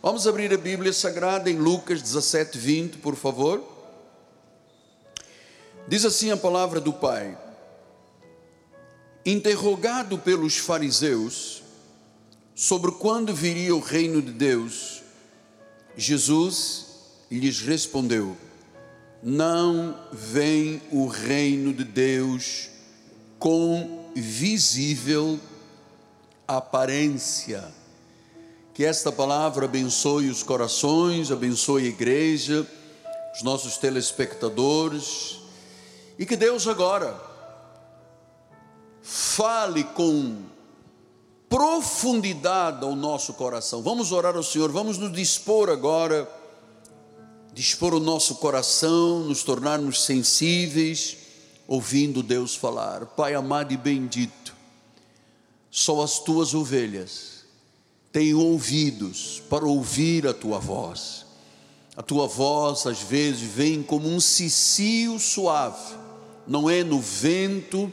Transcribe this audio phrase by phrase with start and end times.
[0.00, 3.60] Vamos abrir a Bíblia Sagrada em Lucas 17, 20, por favor.
[5.88, 7.36] Diz assim a palavra do Pai:
[9.26, 11.64] Interrogado pelos fariseus
[12.54, 15.02] sobre quando viria o reino de Deus,
[15.96, 16.86] Jesus
[17.28, 18.36] lhes respondeu:
[19.20, 22.68] Não vem o reino de Deus
[23.36, 25.40] com visível
[26.46, 27.76] aparência.
[28.78, 32.64] Que esta palavra abençoe os corações, abençoe a igreja,
[33.34, 35.40] os nossos telespectadores,
[36.16, 37.20] e que Deus agora
[39.02, 40.44] fale com
[41.48, 43.82] profundidade ao nosso coração.
[43.82, 46.30] Vamos orar ao Senhor, vamos nos dispor agora,
[47.52, 51.16] dispor o nosso coração, nos tornarmos sensíveis,
[51.66, 53.06] ouvindo Deus falar.
[53.06, 54.54] Pai amado e bendito,
[55.68, 57.37] só as tuas ovelhas
[58.12, 61.26] têm ouvidos para ouvir a tua voz.
[61.96, 65.96] A tua voz às vezes vem como um cicio suave,
[66.46, 67.92] não é no vento,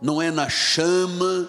[0.00, 1.48] não é na chama,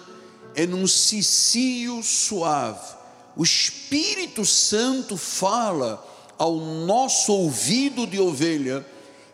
[0.54, 2.96] é num cicio suave.
[3.36, 6.02] O Espírito Santo fala
[6.38, 8.84] ao nosso ouvido de ovelha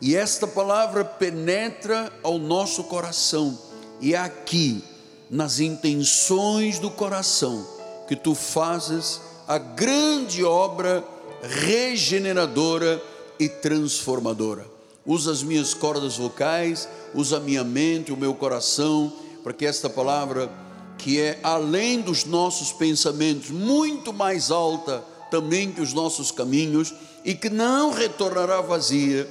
[0.01, 3.57] e esta palavra penetra ao nosso coração,
[4.01, 4.83] e é aqui
[5.31, 7.72] nas intenções do coração
[8.13, 11.03] que tu fazes a grande obra
[11.43, 13.03] regeneradora
[13.41, 14.67] e transformadora.
[15.07, 19.11] Usa as minhas cordas vocais, usa a minha mente, o meu coração,
[19.43, 20.53] para que esta palavra,
[20.99, 26.93] que é além dos nossos pensamentos, muito mais alta também que os nossos caminhos,
[27.25, 29.27] e que não retornará vazia,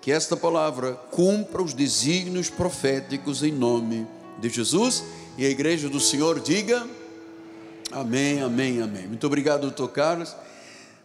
[0.00, 4.06] que esta palavra cumpra os desígnios proféticos em nome
[4.38, 5.02] de Jesus
[5.36, 6.86] e a igreja do Senhor diga
[7.92, 9.06] amém, amém, amém.
[9.06, 10.34] Muito obrigado, doutor Carlos.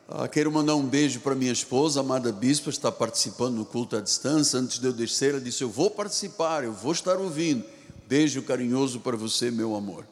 [0.08, 4.02] Ah, quero mandar um beijo para minha esposa, amada bispa, está participando no culto à
[4.02, 4.60] distância.
[4.60, 7.66] Antes de eu descer, ela disse: Eu vou participar, eu vou estar ouvindo.
[8.08, 10.06] Beijo carinhoso para você, meu amor.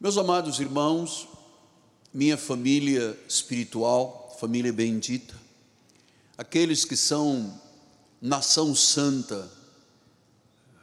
[0.00, 1.28] Meus amados irmãos,
[2.12, 5.34] minha família espiritual, família bendita,
[6.36, 7.60] aqueles que são
[8.20, 9.48] nação santa,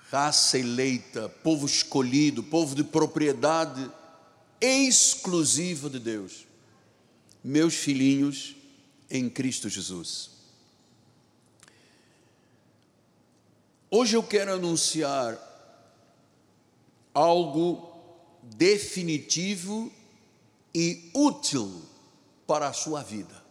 [0.09, 3.91] raça eleita, povo escolhido, povo de propriedade
[4.61, 6.45] exclusiva de Deus.
[7.43, 8.55] Meus filhinhos
[9.09, 10.31] em Cristo Jesus.
[13.89, 15.37] Hoje eu quero anunciar
[17.13, 17.89] algo
[18.43, 19.91] definitivo
[20.73, 21.81] e útil
[22.45, 23.43] para a sua vida.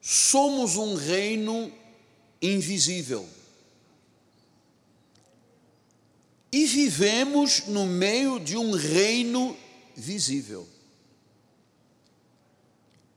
[0.00, 1.72] Somos um reino
[2.40, 3.26] invisível.
[6.52, 9.56] E vivemos no meio de um reino
[9.96, 10.68] visível.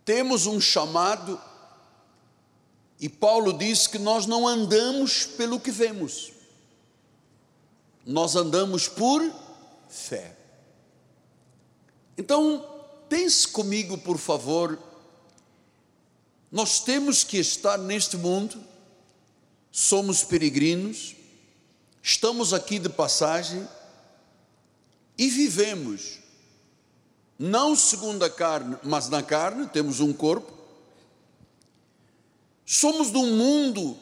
[0.05, 1.41] Temos um chamado,
[2.99, 6.31] e Paulo diz que nós não andamos pelo que vemos,
[8.05, 9.21] nós andamos por
[9.89, 10.37] fé.
[12.17, 12.65] Então,
[13.09, 14.79] pense comigo, por favor,
[16.51, 18.63] nós temos que estar neste mundo
[19.75, 21.14] somos peregrinos,
[22.05, 23.67] estamos aqui de passagem
[25.17, 26.19] e vivemos,
[27.39, 30.53] não segundo a carne, mas na carne, temos um corpo.
[32.63, 33.97] Somos de um mundo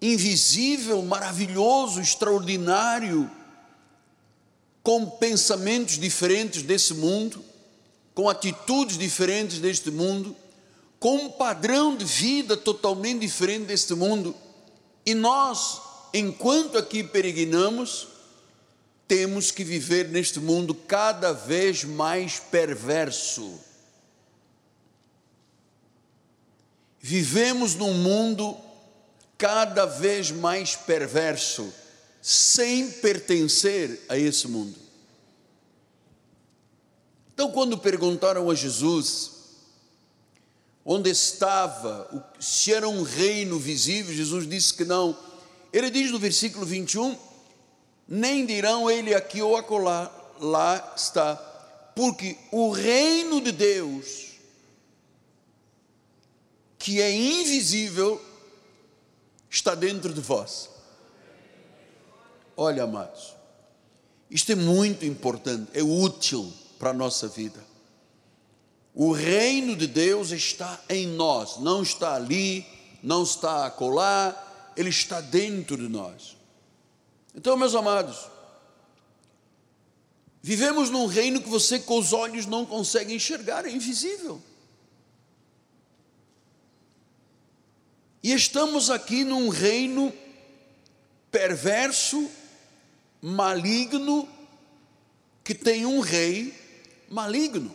[0.00, 3.30] invisível, maravilhoso, extraordinário,
[4.82, 7.44] com pensamentos diferentes desse mundo,
[8.14, 10.34] com atitudes diferentes deste mundo,
[10.98, 14.34] com um padrão de vida totalmente diferente deste mundo.
[15.04, 15.83] E nós,
[16.14, 18.06] enquanto aqui peregrinamos,
[19.08, 23.58] temos que viver neste mundo cada vez mais perverso.
[27.00, 28.56] Vivemos num mundo
[29.36, 31.70] cada vez mais perverso,
[32.22, 34.78] sem pertencer a esse mundo.
[37.34, 39.32] Então, quando perguntaram a Jesus
[40.84, 45.33] onde estava, se era um reino visível, Jesus disse que não.
[45.74, 47.18] Ele diz no versículo 21:
[48.06, 51.34] nem dirão ele aqui ou acolá, lá está,
[51.96, 54.34] porque o reino de Deus,
[56.78, 58.24] que é invisível,
[59.50, 60.70] está dentro de vós.
[62.56, 63.34] Olha, amados,
[64.30, 67.58] isto é muito importante, é útil para a nossa vida.
[68.94, 72.64] O reino de Deus está em nós, não está ali,
[73.02, 76.36] não está acolá, ele está dentro de nós.
[77.34, 78.28] Então, meus amados,
[80.46, 84.42] Vivemos num reino que você com os olhos não consegue enxergar, é invisível.
[88.22, 90.12] E estamos aqui num reino
[91.30, 92.30] perverso,
[93.22, 94.28] maligno,
[95.42, 96.52] que tem um rei
[97.08, 97.74] maligno.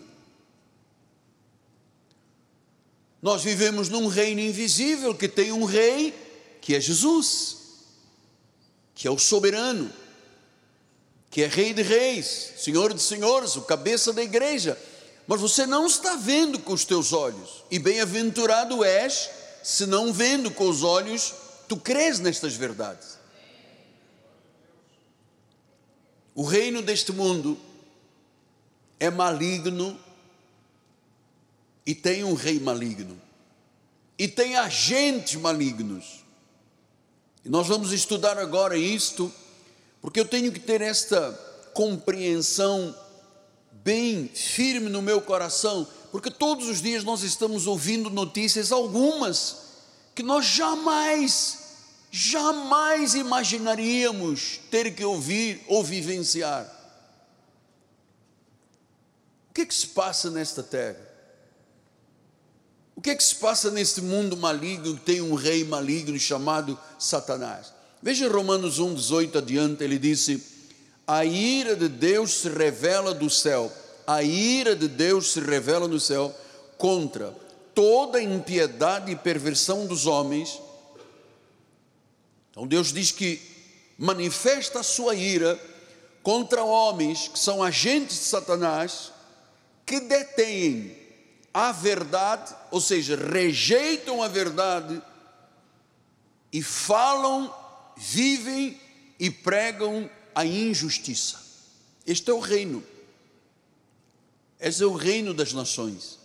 [3.19, 6.13] Nós vivemos num reino invisível que tem um rei
[6.61, 7.57] que é Jesus,
[8.93, 9.91] que é o soberano
[11.29, 14.77] que é Rei de Reis, Senhor de Senhores, o cabeça da igreja,
[15.27, 19.29] mas você não está vendo com os teus olhos, e bem-aventurado és,
[19.63, 21.33] se não vendo com os olhos,
[21.67, 23.19] tu crês nestas verdades.
[26.33, 27.59] O reino deste mundo
[28.99, 29.99] é maligno
[31.85, 33.21] e tem um rei maligno,
[34.17, 36.25] e tem agentes malignos.
[37.43, 39.31] E nós vamos estudar agora isto
[40.01, 41.31] porque eu tenho que ter esta
[41.73, 42.95] compreensão
[43.83, 49.57] bem firme no meu coração, porque todos os dias nós estamos ouvindo notícias, algumas
[50.15, 51.57] que nós jamais,
[52.11, 56.75] jamais imaginaríamos ter que ouvir ou vivenciar.
[59.49, 61.08] O que é que se passa nesta terra?
[62.99, 66.77] O que é que se passa neste mundo maligno que tem um rei maligno chamado
[66.99, 67.71] Satanás?
[68.01, 70.43] Veja Romanos 1, 18 adiante, ele disse:
[71.07, 73.71] A ira de Deus se revela do céu,
[74.05, 76.35] a ira de Deus se revela no céu
[76.77, 77.33] contra
[77.73, 80.59] toda impiedade e perversão dos homens.
[82.51, 83.41] Então Deus diz que
[83.97, 85.57] manifesta a sua ira
[86.21, 89.13] contra homens que são agentes de Satanás,
[89.85, 90.98] que detêm
[91.67, 95.01] a verdade, ou seja, rejeitam a verdade
[96.51, 97.53] e falam
[97.99, 98.79] vivem
[99.19, 101.37] e pregam a injustiça.
[102.07, 102.81] Este é o reino.
[104.57, 106.17] Esse é o reino das nações.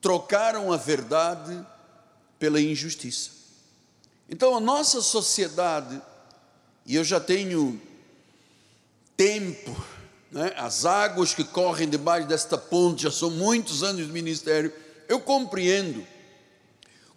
[0.00, 1.66] Trocaram a verdade
[2.38, 3.30] pela injustiça.
[4.28, 6.00] Então a nossa sociedade,
[6.86, 7.80] e eu já tenho
[9.16, 9.84] tempo,
[10.34, 14.72] né, as águas que correm debaixo desta ponte, já são muitos anos de ministério,
[15.08, 16.04] eu compreendo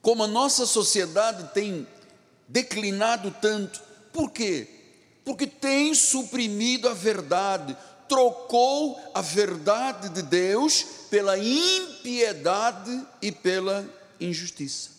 [0.03, 1.87] como a nossa sociedade tem
[2.47, 3.81] declinado tanto.
[4.13, 4.67] Por quê?
[5.25, 7.75] Porque tem suprimido a verdade,
[8.07, 13.83] trocou a verdade de Deus pela impiedade e pela
[14.19, 14.91] injustiça.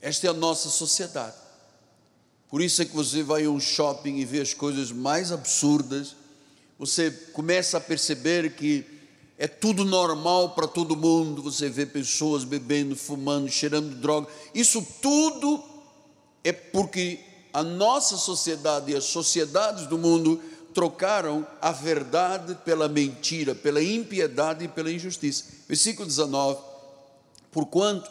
[0.00, 1.36] Esta é a nossa sociedade.
[2.52, 6.14] Por isso é que você vai a um shopping e vê as coisas mais absurdas,
[6.78, 8.84] você começa a perceber que
[9.38, 11.42] é tudo normal para todo mundo.
[11.44, 14.28] Você vê pessoas bebendo, fumando, cheirando droga.
[14.54, 15.64] Isso tudo
[16.44, 17.20] é porque
[17.54, 20.38] a nossa sociedade e as sociedades do mundo
[20.74, 25.44] trocaram a verdade pela mentira, pela impiedade e pela injustiça.
[25.66, 26.60] Versículo 19:
[27.50, 28.10] Porquanto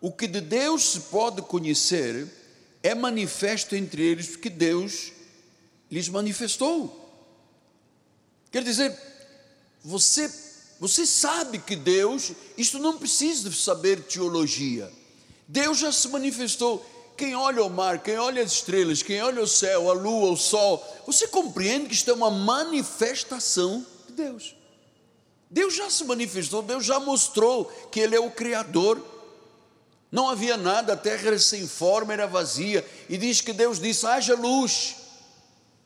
[0.00, 2.41] o que de Deus se pode conhecer
[2.82, 5.12] é manifesto entre eles, porque Deus
[5.90, 6.98] lhes manifestou.
[8.50, 8.96] Quer dizer,
[9.84, 10.30] você,
[10.80, 14.90] você sabe que Deus, isto não precisa saber teologia.
[15.46, 16.84] Deus já se manifestou.
[17.16, 20.36] Quem olha o mar, quem olha as estrelas, quem olha o céu, a lua, o
[20.36, 24.56] sol, você compreende que isto é uma manifestação de Deus.
[25.50, 29.11] Deus já se manifestou, Deus já mostrou que Ele é o Criador.
[30.12, 32.86] Não havia nada, a terra era sem forma, era vazia.
[33.08, 34.96] E diz que Deus disse: haja luz.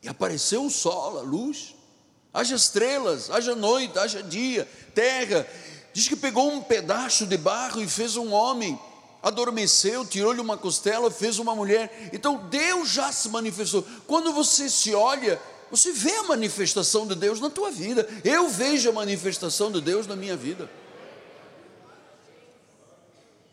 [0.03, 1.77] E apareceu o sol, a luz
[2.37, 5.47] haja estrelas, haja noite, haja dia, terra.
[5.91, 8.79] Diz que pegou um pedaço de barro e fez um homem,
[9.23, 12.11] adormeceu, tirou-lhe uma costela, fez uma mulher.
[12.13, 13.83] Então Deus já se manifestou.
[14.05, 15.41] Quando você se olha,
[15.71, 18.07] você vê a manifestação de Deus na tua vida.
[18.23, 20.69] Eu vejo a manifestação de Deus na minha vida.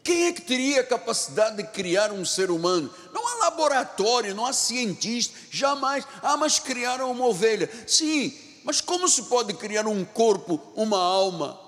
[0.05, 2.93] Quem é que teria a capacidade de criar um ser humano?
[3.11, 6.07] Não há laboratório, não há cientista, jamais.
[6.23, 7.71] Ah, mas criaram uma ovelha.
[7.87, 11.59] Sim, mas como se pode criar um corpo, uma alma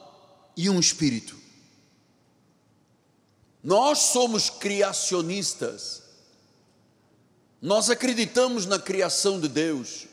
[0.54, 1.34] e um espírito?
[3.64, 6.02] Nós somos criacionistas.
[7.60, 10.05] Nós acreditamos na criação de Deus.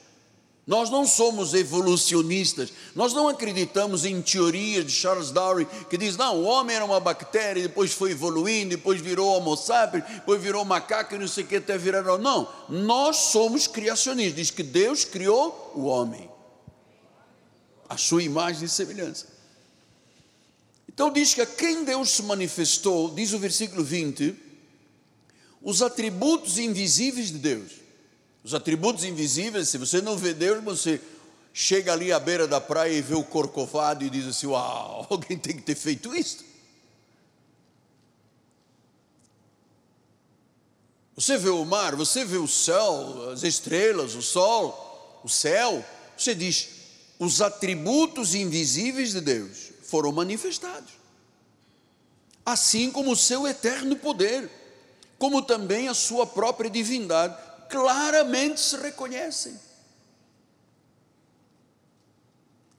[0.65, 6.37] Nós não somos evolucionistas, nós não acreditamos em teorias de Charles Darwin que diz, não,
[6.37, 11.15] o homem era uma bactéria, depois foi evoluindo, depois virou homo sapiens, depois virou macaco
[11.15, 12.03] e não sei o que até virar.
[12.17, 16.31] Não, nós somos criacionistas, diz que Deus criou o homem
[17.93, 19.27] a sua imagem e semelhança.
[20.87, 24.35] Então diz que a quem Deus se manifestou, diz o versículo 20,
[25.61, 27.82] os atributos invisíveis de Deus.
[28.43, 30.99] Os atributos invisíveis, se você não vê Deus, você
[31.53, 35.37] chega ali à beira da praia e vê o corcovado e diz assim: Uau, alguém
[35.37, 36.43] tem que ter feito isso.
[41.15, 45.85] Você vê o mar, você vê o céu, as estrelas, o sol, o céu.
[46.17, 46.69] Você diz:
[47.19, 50.91] os atributos invisíveis de Deus foram manifestados,
[52.45, 54.49] assim como o seu eterno poder,
[55.19, 57.37] como também a sua própria divindade,
[57.73, 59.59] claramente se reconhecem.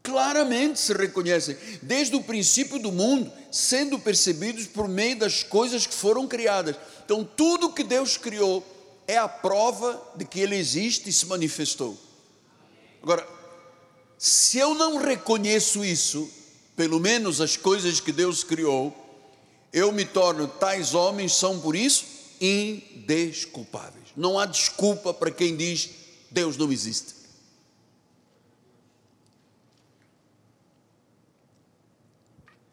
[0.05, 5.95] Claramente se reconhecem, desde o princípio do mundo, sendo percebidos por meio das coisas que
[5.95, 6.77] foram criadas.
[7.05, 8.65] Então, tudo que Deus criou
[9.09, 11.99] é a prova de que Ele existe e se manifestou.
[13.03, 13.27] Agora,
[14.17, 16.31] se eu não reconheço isso,
[16.77, 18.95] pelo menos as coisas que Deus criou,
[19.73, 22.05] eu me torno, tais homens são por isso
[22.41, 24.04] indesculpáveis.
[24.17, 25.91] Não há desculpa para quem diz
[26.31, 27.15] Deus não existe.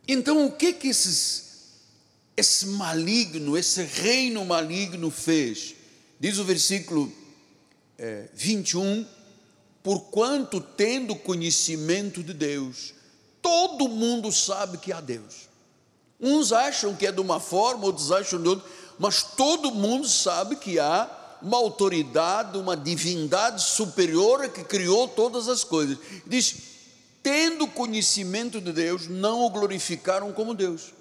[0.08, 1.74] Então, o que que esses,
[2.36, 5.76] esse maligno, esse reino maligno fez?
[6.20, 7.12] Diz o versículo
[7.98, 9.06] é, 21
[9.84, 12.94] porquanto tendo conhecimento de Deus,
[13.42, 15.50] todo mundo sabe que há Deus.
[16.20, 18.70] Uns acham que é de uma forma, outros acham de outra,
[19.00, 21.10] mas todo mundo sabe que há
[21.42, 25.98] uma autoridade, uma divindade superior que criou todas as coisas.
[26.26, 26.56] Diz:
[27.24, 30.94] tendo conhecimento de Deus, não o glorificaram como Deus,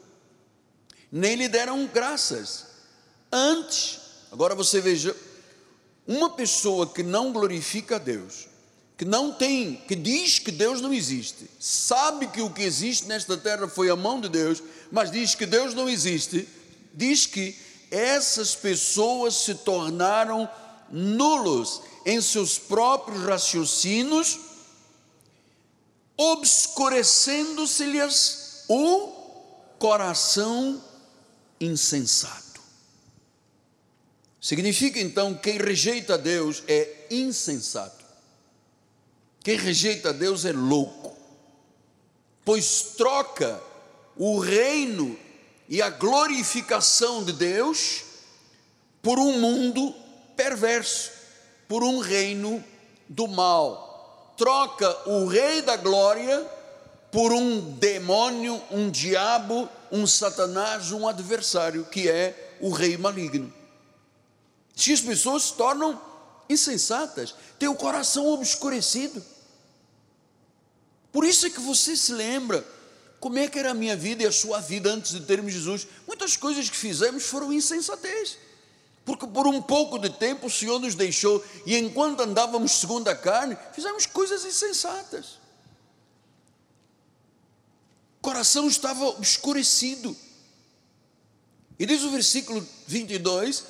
[1.11, 2.66] nem lhe deram graças.
[3.32, 4.00] Antes,
[4.32, 5.14] agora você veja,
[6.06, 8.49] uma pessoa que não glorifica a Deus,
[8.97, 13.37] que não tem, que diz que Deus não existe, sabe que o que existe nesta
[13.37, 16.47] terra foi a mão de Deus, mas diz que Deus não existe,
[16.92, 17.56] diz que
[17.90, 20.49] essas pessoas se tornaram
[20.90, 24.38] nulos em seus próprios raciocínios,
[26.16, 29.09] obscurecendo-se-lhes o
[29.78, 30.82] coração
[31.61, 32.61] insensato.
[34.40, 38.04] Significa então que quem rejeita Deus é insensato.
[39.42, 41.16] Quem rejeita Deus é louco,
[42.44, 43.61] pois troca
[44.16, 45.18] o reino
[45.70, 48.02] e a glorificação de Deus
[49.00, 49.94] por um mundo
[50.36, 51.12] perverso,
[51.68, 52.62] por um reino
[53.08, 54.34] do mal.
[54.36, 56.44] Troca o rei da glória
[57.12, 63.52] por um demônio, um diabo, um satanás, um adversário, que é o rei maligno.
[64.74, 66.00] Se as pessoas se tornam
[66.48, 69.24] insensatas, têm o coração obscurecido.
[71.12, 72.64] Por isso é que você se lembra
[73.20, 75.86] como é que era a minha vida e a sua vida antes de termos Jesus.
[76.06, 78.38] Muitas coisas que fizemos foram insensatez.
[79.04, 83.14] Porque por um pouco de tempo o Senhor nos deixou e enquanto andávamos segundo a
[83.14, 85.38] carne, fizemos coisas insensatas.
[88.18, 90.16] O coração estava obscurecido.
[91.78, 93.64] E diz o versículo 22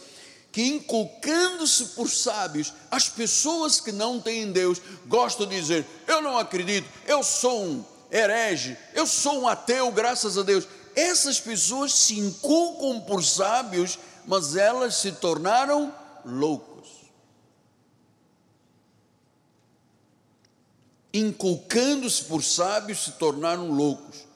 [0.52, 6.36] que inculcando-se por sábios, as pessoas que não têm Deus gostam de dizer: Eu não
[6.36, 10.66] acredito, eu sou um herege, eu sou um ateu, graças a Deus.
[10.94, 16.88] Essas pessoas se inculcam por sábios, mas elas se tornaram loucos.
[21.12, 24.26] Inculcando-se por sábios, se tornaram loucos.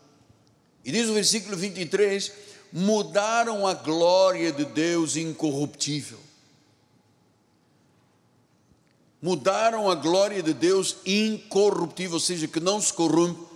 [0.85, 2.33] E diz o versículo 23
[2.73, 6.19] mudaram a glória de Deus incorruptível.
[9.23, 13.53] Mudaram a glória de Deus incorruptível, ou seja, que não se corrompe,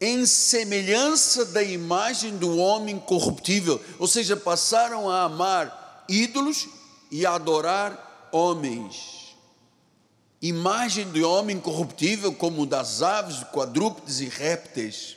[0.00, 6.68] em semelhança da imagem do homem corruptível, ou seja, passaram a amar ídolos
[7.10, 9.34] e a adorar homens.
[10.42, 15.16] Imagem do homem corruptível, como das aves, quadrúpedes e répteis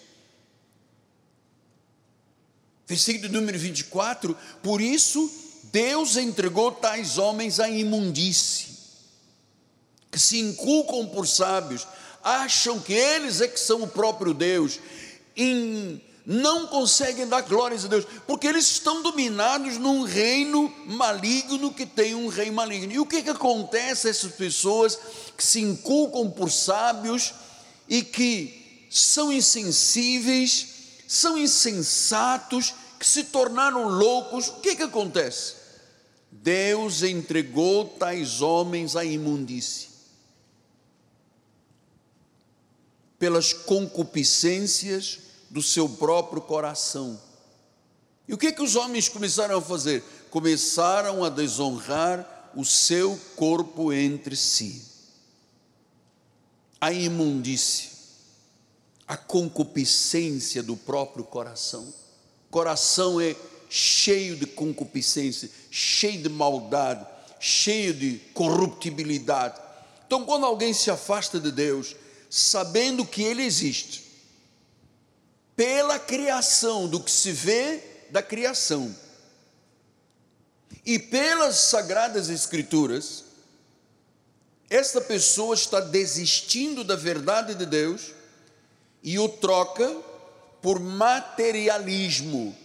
[2.90, 5.32] Versículo número 24: Por isso
[5.72, 8.76] Deus entregou tais homens à imundície,
[10.10, 11.88] que se inculcam por sábios,
[12.24, 14.80] acham que eles é que são o próprio Deus,
[15.36, 21.86] e não conseguem dar glórias a Deus, porque eles estão dominados num reino maligno que
[21.86, 22.94] tem um rei maligno.
[22.94, 25.00] E o que, que acontece a essas pessoas
[25.36, 27.34] que se inculcam por sábios
[27.88, 30.80] e que são insensíveis?
[31.10, 35.56] são insensatos, que se tornaram loucos, o que, que acontece?
[36.32, 39.88] Deus entregou tais homens à imundície,
[43.20, 47.20] pelas concupiscências do seu próprio coração.
[48.28, 50.04] E o que, que os homens começaram a fazer?
[50.32, 54.84] Começaram a desonrar o seu corpo entre si.
[56.80, 57.90] A imundície,
[59.08, 61.94] a concupiscência do próprio coração.
[62.50, 63.36] Coração é
[63.70, 67.06] cheio de concupiscência, cheio de maldade,
[67.40, 69.60] cheio de corruptibilidade.
[70.06, 71.96] Então, quando alguém se afasta de Deus,
[72.30, 74.04] sabendo que Ele existe,
[75.56, 78.96] pela criação, do que se vê da criação,
[80.86, 83.26] e pelas sagradas Escrituras,
[84.70, 88.14] esta pessoa está desistindo da verdade de Deus
[89.04, 89.96] e o troca
[90.62, 92.56] por materialismo.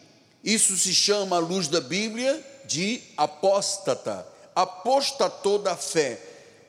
[0.43, 6.21] Isso se chama, à luz da Bíblia, de apóstata, apostatou da fé.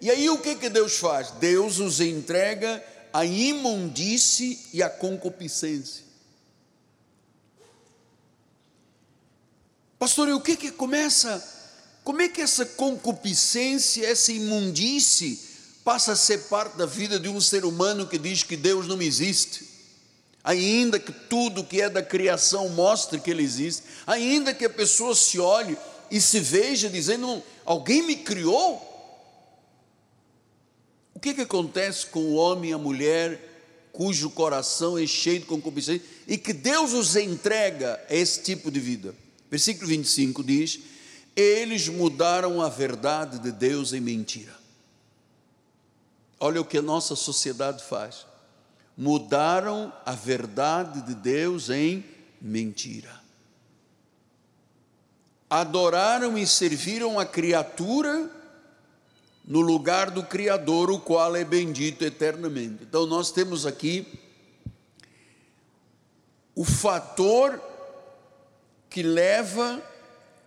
[0.02, 1.32] E aí o que, que Deus faz?
[1.32, 2.84] Deus os entrega
[3.14, 6.04] à imundície e à concupiscência.
[9.98, 11.44] Pastor, e o que que começa?
[12.04, 15.40] Como é que essa concupiscência, essa imundície
[15.84, 19.02] passa a ser parte da vida de um ser humano que diz que Deus não
[19.02, 19.68] existe?
[20.44, 25.16] Ainda que tudo que é da criação mostre que ele existe, ainda que a pessoa
[25.16, 25.76] se olhe
[26.12, 28.95] e se veja dizendo: alguém me criou?
[31.16, 33.54] O que, que acontece com o homem e a mulher
[33.94, 38.82] cujo coração é cheio de concupiscência e que Deus os entrega a esse tipo de
[38.82, 39.16] vida?
[39.50, 40.80] Versículo 25 diz:
[41.34, 44.54] Eles mudaram a verdade de Deus em mentira.
[46.38, 48.26] Olha o que a nossa sociedade faz.
[48.98, 52.04] Mudaram a verdade de Deus em
[52.42, 53.24] mentira.
[55.50, 58.30] Adoraram e serviram a criatura
[59.48, 62.80] no lugar do Criador, o qual é bendito eternamente.
[62.82, 64.08] Então, nós temos aqui
[66.56, 67.62] o fator
[68.90, 69.82] que leva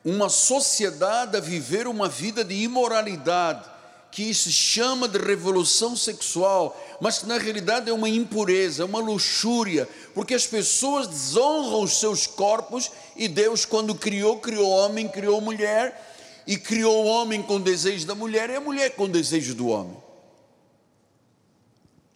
[0.04, 3.68] uma sociedade a viver uma vida de imoralidade,
[4.10, 9.00] que se chama de revolução sexual, mas que na realidade é uma impureza, é uma
[9.00, 15.40] luxúria, porque as pessoas desonram os seus corpos e Deus, quando criou, criou homem, criou
[15.40, 16.07] mulher,
[16.48, 19.94] e criou o homem com desejo da mulher e a mulher com desejo do homem.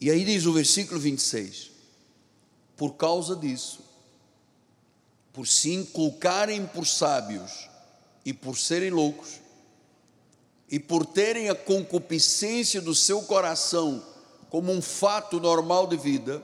[0.00, 1.70] E aí diz o versículo 26:
[2.74, 3.80] por causa disso,
[5.34, 7.68] por se inculcarem por sábios
[8.24, 9.38] e por serem loucos,
[10.66, 14.02] e por terem a concupiscência do seu coração
[14.48, 16.42] como um fato normal de vida,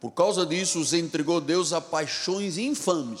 [0.00, 3.20] por causa disso os entregou Deus a paixões infames.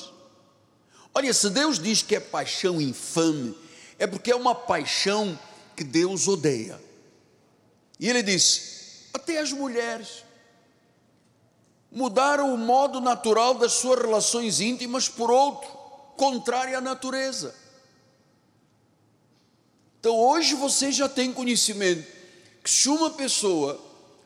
[1.14, 3.54] Olha, se Deus diz que é paixão infame,
[4.00, 5.38] é porque é uma paixão
[5.76, 6.80] que Deus odeia.
[8.00, 10.24] E ele diz: até as mulheres
[11.92, 15.68] mudaram o modo natural das suas relações íntimas por outro,
[16.16, 17.54] contrário à natureza.
[20.00, 22.06] Então hoje você já tem conhecimento
[22.64, 23.78] que se uma pessoa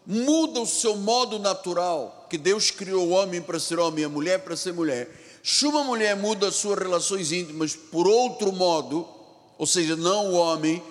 [0.06, 4.08] muda o seu modo natural, que Deus criou o homem para ser homem e a
[4.08, 5.10] mulher para ser mulher,
[5.42, 9.13] se uma mulher muda as suas relações íntimas por outro modo,
[9.58, 10.82] ou seja, não o homem,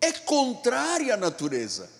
[0.00, 1.90] é contrária à natureza.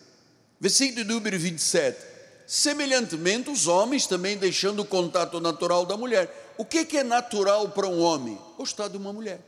[0.61, 1.99] Versículo número 27.
[2.47, 6.55] Semelhantemente, os homens também deixando o contato natural da mulher.
[6.57, 8.39] O que é natural para um homem?
[8.57, 9.41] Gostar de uma mulher.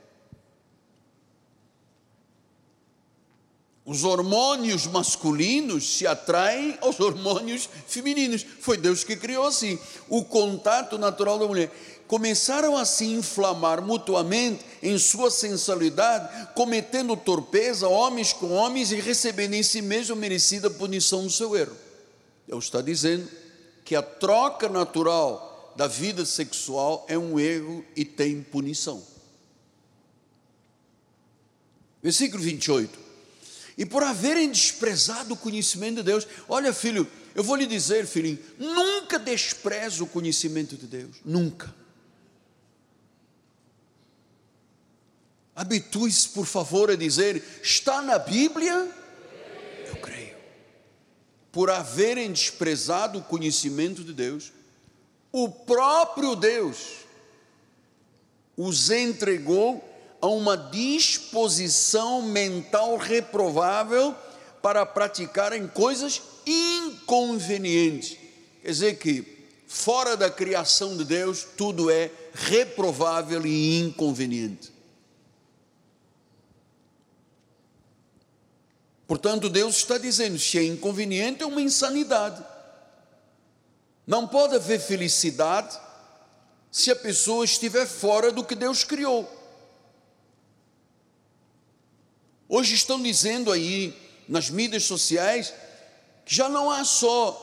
[3.87, 8.45] Os hormônios masculinos se atraem aos hormônios femininos.
[8.61, 9.79] Foi Deus que criou assim.
[10.09, 11.71] O contato natural da mulher.
[12.07, 19.55] Começaram a se inflamar mutuamente em sua sensualidade, cometendo torpeza, homens com homens e recebendo
[19.55, 21.77] em si mesmo merecida punição do seu erro.
[22.47, 23.29] Deus está dizendo
[23.85, 29.03] que a troca natural da vida sexual é um erro e tem punição.
[32.03, 32.99] Versículo 28.
[33.77, 38.39] E por haverem desprezado o conhecimento de Deus, olha, filho, eu vou lhe dizer, filhinho,
[38.59, 41.75] nunca despreze o conhecimento de Deus, nunca.
[45.57, 48.95] Habitue-se, por favor, a dizer: está na Bíblia,
[51.57, 54.53] por haverem desprezado o conhecimento de Deus,
[55.33, 56.77] o próprio Deus
[58.55, 59.83] os entregou
[60.21, 64.15] a uma disposição mental reprovável
[64.61, 68.19] para praticarem coisas inconvenientes.
[68.61, 69.25] Quer dizer que,
[69.67, 74.76] fora da criação de Deus, tudo é reprovável e inconveniente.
[79.07, 82.45] Portanto, Deus está dizendo: se é inconveniente, é uma insanidade.
[84.07, 85.79] Não pode haver felicidade
[86.71, 89.33] se a pessoa estiver fora do que Deus criou.
[92.49, 93.95] Hoje estão dizendo aí
[94.29, 95.53] nas mídias sociais
[96.25, 97.43] que já não há só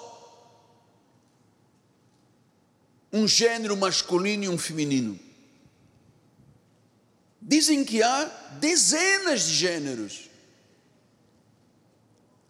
[3.11, 5.19] um gênero masculino e um feminino.
[7.41, 8.23] Dizem que há
[8.59, 10.32] dezenas de gêneros.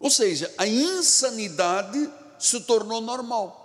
[0.04, 3.62] Ou seja, a insanidade se tornou normal.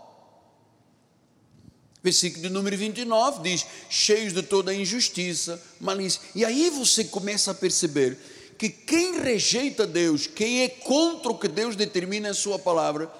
[2.01, 6.21] Versículo de número 29 diz: cheios de toda injustiça, malícia.
[6.33, 8.17] E aí você começa a perceber
[8.57, 13.11] que quem rejeita Deus, quem é contra o que Deus determina em Sua palavra,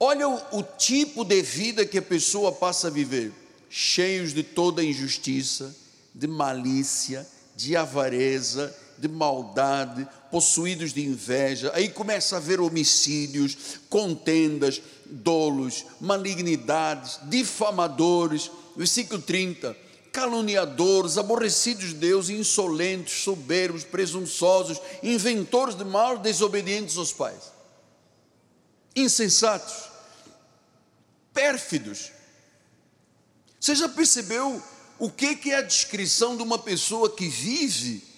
[0.00, 3.30] olha o, o tipo de vida que a pessoa passa a viver:
[3.70, 5.72] cheios de toda injustiça,
[6.12, 7.24] de malícia,
[7.54, 17.18] de avareza, de maldade, possuídos de inveja, aí começa a haver homicídios, contendas, dolos, malignidades,
[17.24, 18.48] difamadores.
[18.76, 19.76] Versículo 30.
[20.12, 27.50] Caluniadores, aborrecidos de Deus, insolentes, soberbos, presunçosos, inventores de mal, desobedientes aos pais,
[28.94, 29.90] insensatos,
[31.34, 32.12] pérfidos.
[33.58, 34.62] Você já percebeu
[34.96, 38.11] o que é a descrição de uma pessoa que vive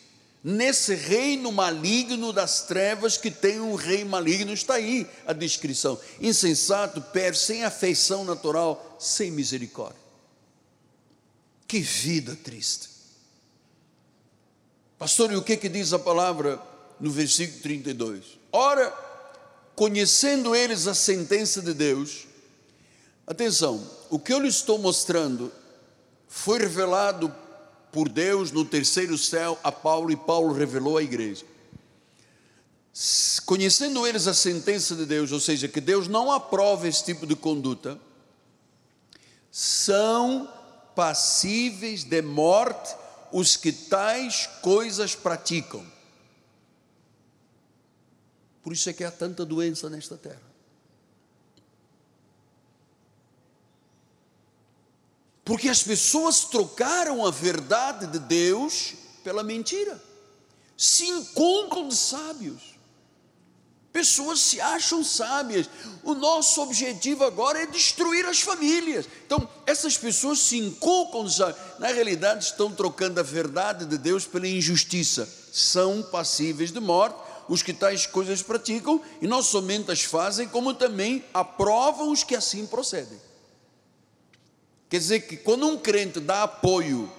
[0.45, 7.01] nesse reino maligno das trevas que tem um rei maligno, está aí a descrição: insensato,
[7.01, 10.05] perde, sem afeição natural, sem misericórdia.
[11.67, 12.91] Que vida triste.
[14.99, 16.61] Pastor, e o que, que diz a palavra
[17.01, 18.39] no versículo 32?
[18.53, 18.91] Ora,
[19.75, 22.27] conhecendo eles a sentença de Deus,
[23.27, 25.51] atenção, o que eu lhe estou mostrando
[26.29, 27.35] foi revelado
[27.95, 31.47] por Deus no terceiro céu a Paulo e Paulo revelou à igreja.
[33.47, 37.37] Conhecendo eles a sentença de Deus, ou seja, que Deus não aprova esse tipo de
[37.37, 37.97] conduta,
[39.49, 40.53] são
[40.97, 42.97] passíveis de morte
[43.31, 45.87] os que tais coisas praticam.
[48.61, 50.54] Por isso é que há tanta doença nesta terra.
[55.45, 60.03] Porque as pessoas trocaram a verdade de Deus pela mentira.
[60.77, 62.75] Se encontram de sábios.
[63.93, 65.69] Pessoas se acham sábias.
[66.03, 69.07] O nosso objetivo agora é destruir as famílias.
[69.27, 71.27] Então, essas pessoas se inculcam,
[71.79, 75.29] na realidade, estão trocando a verdade de Deus pela injustiça.
[75.53, 77.17] São passíveis de morte
[77.49, 82.35] os que tais coisas praticam, e não somente as fazem, como também aprovam os que
[82.35, 83.21] assim procedem.
[84.95, 87.11] Quer dizer que quando um crente dá apoio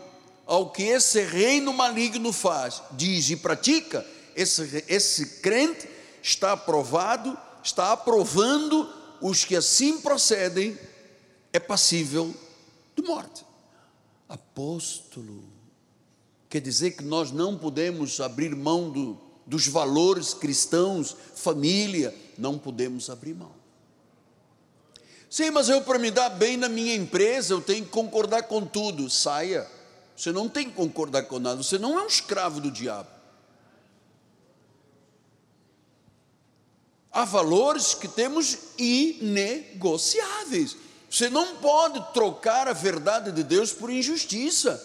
[0.46, 5.86] ao que esse reino maligno faz, diz e pratica, esse, esse crente
[6.24, 10.80] está aprovado, está aprovando os que assim procedem,
[11.52, 12.34] é passível
[12.96, 13.46] de morte.
[14.30, 15.44] Apóstolo,
[16.50, 23.10] quer dizer que nós não podemos abrir mão do, dos valores cristãos, família, não podemos
[23.10, 23.65] abrir mão.
[25.36, 28.66] Sim, mas eu para me dar bem na minha empresa, eu tenho que concordar com
[28.66, 29.10] tudo.
[29.10, 29.70] Saia.
[30.16, 33.10] Você não tem que concordar com nada, você não é um escravo do diabo.
[37.12, 40.78] Há valores que temos inegociáveis.
[41.10, 44.82] Você não pode trocar a verdade de Deus por injustiça.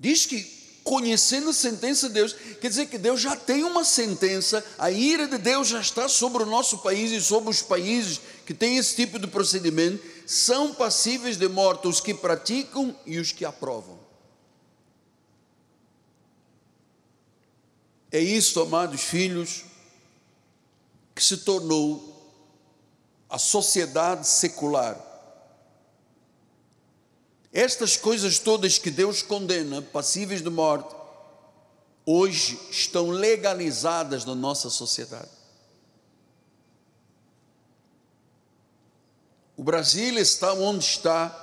[0.00, 0.55] Diz que
[0.86, 5.26] conhecendo a sentença de Deus, quer dizer que Deus já tem uma sentença, a ira
[5.26, 8.94] de Deus já está sobre o nosso país e sobre os países que têm esse
[8.94, 13.98] tipo de procedimento, são passíveis de morte os que praticam e os que aprovam.
[18.12, 19.64] É isso, amados filhos,
[21.16, 22.32] que se tornou
[23.28, 25.15] a sociedade secular
[27.56, 30.94] estas coisas todas que Deus condena, passíveis de morte,
[32.04, 35.30] hoje estão legalizadas na nossa sociedade.
[39.56, 41.34] O Brasil está onde está,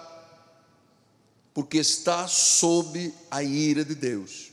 [1.52, 4.52] porque está sob a ira de Deus.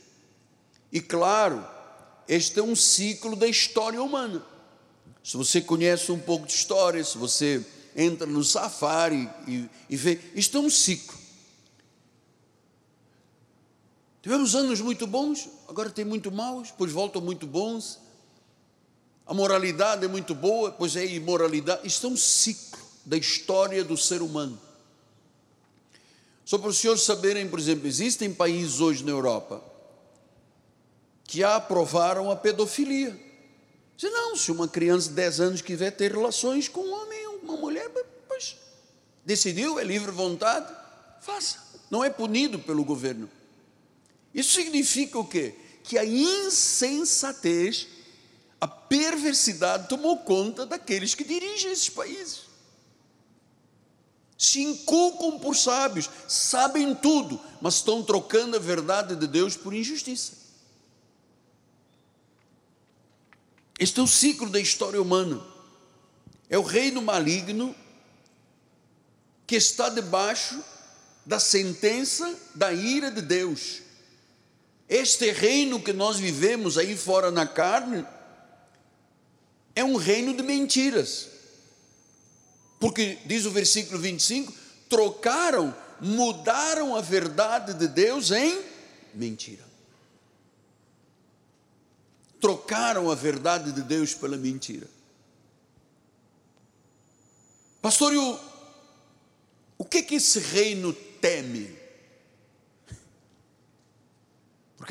[0.91, 1.63] E claro,
[2.27, 4.43] este é um ciclo da história humana.
[5.23, 7.63] Se você conhece um pouco de história, se você
[7.95, 11.20] entra no safari e, e vê, isto é um ciclo.
[14.21, 17.99] Tivemos anos muito bons, agora tem muito maus, depois voltam muito bons.
[19.25, 21.87] A moralidade é muito boa, depois é imoralidade.
[21.87, 24.59] Isto é um ciclo da história do ser humano.
[26.45, 29.63] Só para os senhores saberem, por exemplo, existem países hoje na Europa
[31.23, 33.17] que aprovaram a pedofilia.
[33.97, 37.35] Se não, se uma criança de 10 anos quiser ter relações com um homem ou
[37.37, 37.89] uma mulher,
[38.27, 38.57] pois
[39.25, 40.71] decidiu, é livre vontade,
[41.21, 41.57] faça.
[41.89, 43.29] Não é punido pelo governo.
[44.33, 45.55] Isso significa o quê?
[45.83, 47.87] Que a insensatez,
[48.59, 52.41] a perversidade tomou conta daqueles que dirigem esses países.
[54.37, 60.33] Se inculcam por sábios, sabem tudo, mas estão trocando a verdade de Deus por injustiça.
[63.77, 65.41] Este é o ciclo da história humana.
[66.49, 67.75] É o reino maligno
[69.47, 70.63] que está debaixo
[71.25, 73.80] da sentença da ira de Deus.
[74.91, 78.05] Este reino que nós vivemos aí fora na carne
[79.73, 81.29] é um reino de mentiras.
[82.79, 84.53] Porque, diz o versículo 25:
[84.87, 88.61] trocaram, mudaram a verdade de Deus em
[89.13, 89.71] mentira
[92.41, 94.89] trocaram a verdade de Deus pela mentira.
[97.81, 98.39] Pastor, o,
[99.77, 101.79] o que que esse reino teme?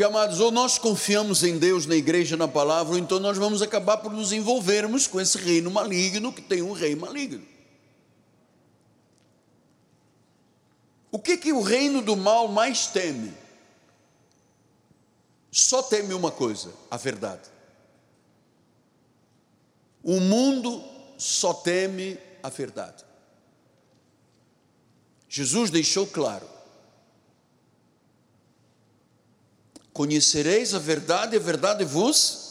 [0.01, 3.61] Porque, amados, ou nós confiamos em Deus, na igreja, na palavra, ou então nós vamos
[3.61, 7.47] acabar por nos envolvermos com esse reino maligno que tem um rei maligno.
[11.13, 13.31] O que que o reino do mal mais teme?
[15.53, 17.51] só teme uma coisa: a verdade.
[20.03, 20.83] O mundo
[21.19, 23.05] só teme a verdade.
[25.29, 26.49] Jesus deixou claro:
[29.93, 32.49] Conhecereis a verdade, a verdade vos.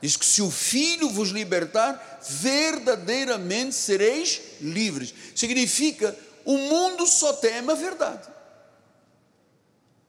[0.00, 5.14] Diz que se o Filho vos libertar, verdadeiramente sereis livres.
[5.34, 8.28] Significa, o mundo só teme a verdade.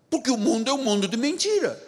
[0.09, 1.81] Porque o mundo é um mundo de mentira.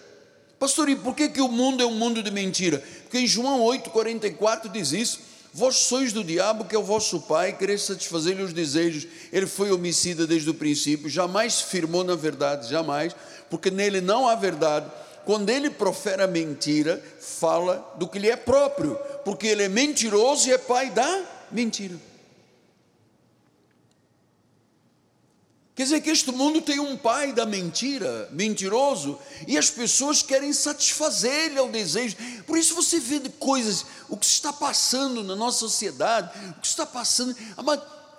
[0.57, 2.83] Pastor, e por que, que o mundo é um mundo de mentira?
[3.03, 5.19] Porque em João 8,44 diz isso:
[5.53, 9.07] Vós sois do diabo, que é o vosso pai, quereis satisfazer-lhe os desejos.
[9.31, 13.15] Ele foi homicida desde o princípio, jamais se firmou na verdade, jamais,
[13.49, 14.89] porque nele não há verdade.
[15.25, 20.49] Quando ele profere a mentira, fala do que lhe é próprio, porque ele é mentiroso
[20.49, 21.95] e é pai da mentira.
[25.79, 30.51] Quer dizer que este mundo tem um pai da mentira, mentiroso, e as pessoas querem
[30.51, 32.17] satisfazer-lhe ao desejo.
[32.45, 36.85] Por isso você vê coisas, o que está passando na nossa sociedade, o que está
[36.85, 37.33] passando.
[37.55, 37.63] Ah,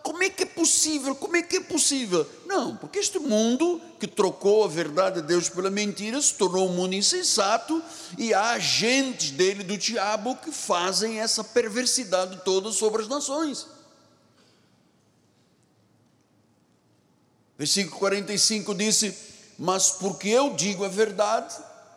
[0.03, 1.15] como é que é possível?
[1.15, 2.27] Como é que é possível?
[2.47, 6.73] Não, porque este mundo que trocou a verdade de Deus pela mentira se tornou um
[6.73, 7.83] mundo insensato
[8.17, 13.67] e há agentes dele, do diabo, que fazem essa perversidade toda sobre as nações.
[17.59, 19.15] Versículo 45 disse:
[19.59, 21.55] Mas porque eu digo a verdade,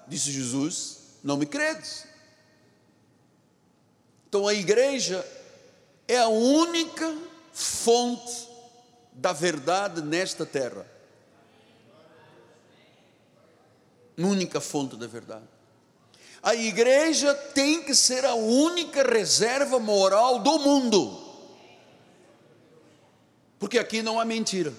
[0.08, 2.06] disse Jesus, não me credes.
[4.28, 5.26] Então a igreja
[6.06, 7.16] é a única
[7.54, 8.50] fonte
[9.14, 10.86] da verdade nesta terra.
[14.18, 15.46] Única fonte da verdade.
[16.42, 21.24] A igreja tem que ser a única reserva moral do mundo.
[23.58, 24.74] Porque aqui não há mentira.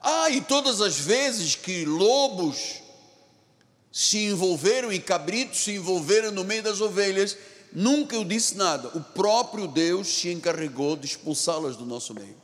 [0.00, 2.80] Ah, e todas as vezes que lobos
[3.92, 7.36] se envolveram e cabritos se envolveram no meio das ovelhas,
[7.72, 8.88] nunca eu disse nada.
[8.88, 12.36] O próprio Deus se encarregou de expulsá-las do nosso meio.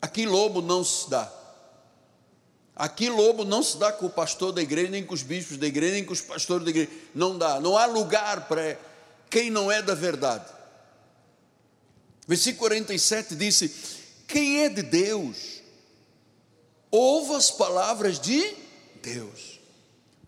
[0.00, 1.32] Aqui lobo não se dá.
[2.74, 5.66] Aqui lobo não se dá com o pastor da igreja, nem com os bispos da
[5.66, 6.90] igreja, nem com os pastores da igreja.
[7.14, 7.60] Não dá.
[7.60, 8.78] Não há lugar para
[9.30, 10.46] quem não é da verdade.
[12.26, 14.00] Versículo 47 disse:
[14.32, 15.60] quem é de Deus,
[16.90, 18.56] ouve as palavras de
[19.02, 19.51] Deus.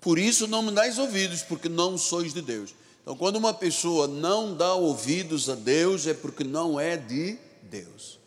[0.05, 2.75] Por isso não me dais ouvidos, porque não sois de Deus.
[3.01, 8.19] Então, quando uma pessoa não dá ouvidos a Deus, é porque não é de Deus.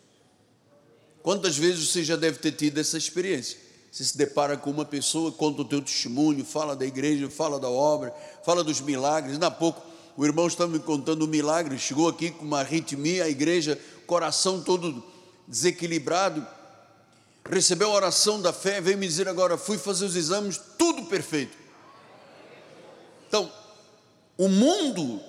[1.22, 3.60] Quantas vezes você já deve ter tido essa experiência?
[3.92, 7.70] Você se depara com uma pessoa, conta o teu testemunho, fala da igreja, fala da
[7.70, 8.12] obra,
[8.44, 9.40] fala dos milagres.
[9.40, 9.80] Há pouco
[10.18, 14.64] o irmão estava me contando um milagre, chegou aqui com uma arritmia, a igreja, coração
[14.64, 15.04] todo
[15.48, 16.44] desequilibrado,
[17.48, 21.67] recebeu a oração da fé, veio me dizer agora, fui fazer os exames, tudo perfeito.
[23.28, 23.52] Então,
[24.38, 25.22] o mundo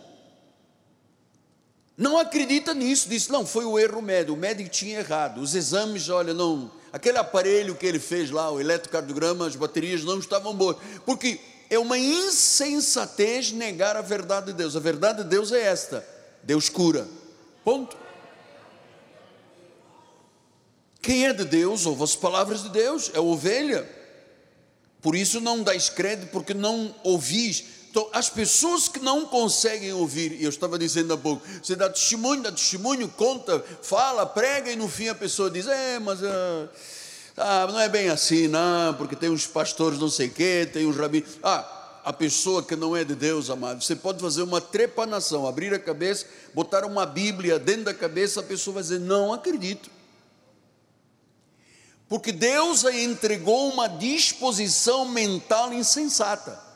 [1.96, 6.08] não acredita nisso, disse, não, foi o erro médico, o médico tinha errado, os exames,
[6.08, 10.76] olha, não, aquele aparelho que ele fez lá, o eletrocardiograma, as baterias não estavam boas,
[11.04, 16.06] porque é uma insensatez negar a verdade de Deus, a verdade de Deus é esta,
[16.44, 17.08] Deus cura,
[17.64, 17.96] ponto.
[21.02, 23.88] Quem é de Deus ouve as palavras de Deus, é ovelha.
[25.00, 30.32] Por isso não dais crédito, porque não ouvis Então, as pessoas que não conseguem ouvir,
[30.32, 34.76] e eu estava dizendo há pouco, você dá testemunho, dá testemunho, conta, fala, prega, e
[34.76, 36.20] no fim a pessoa diz: É, mas.
[36.20, 36.68] Uh,
[37.40, 40.84] ah, não é bem assim, não, porque tem uns pastores não sei o quê, tem
[40.86, 41.38] uns rabinos.
[41.42, 45.72] Ah, a pessoa que não é de Deus, amado, você pode fazer uma trepanação, abrir
[45.72, 49.88] a cabeça, botar uma Bíblia dentro da cabeça, a pessoa vai dizer: Não acredito.
[52.08, 56.67] Porque Deus a entregou uma disposição mental insensata.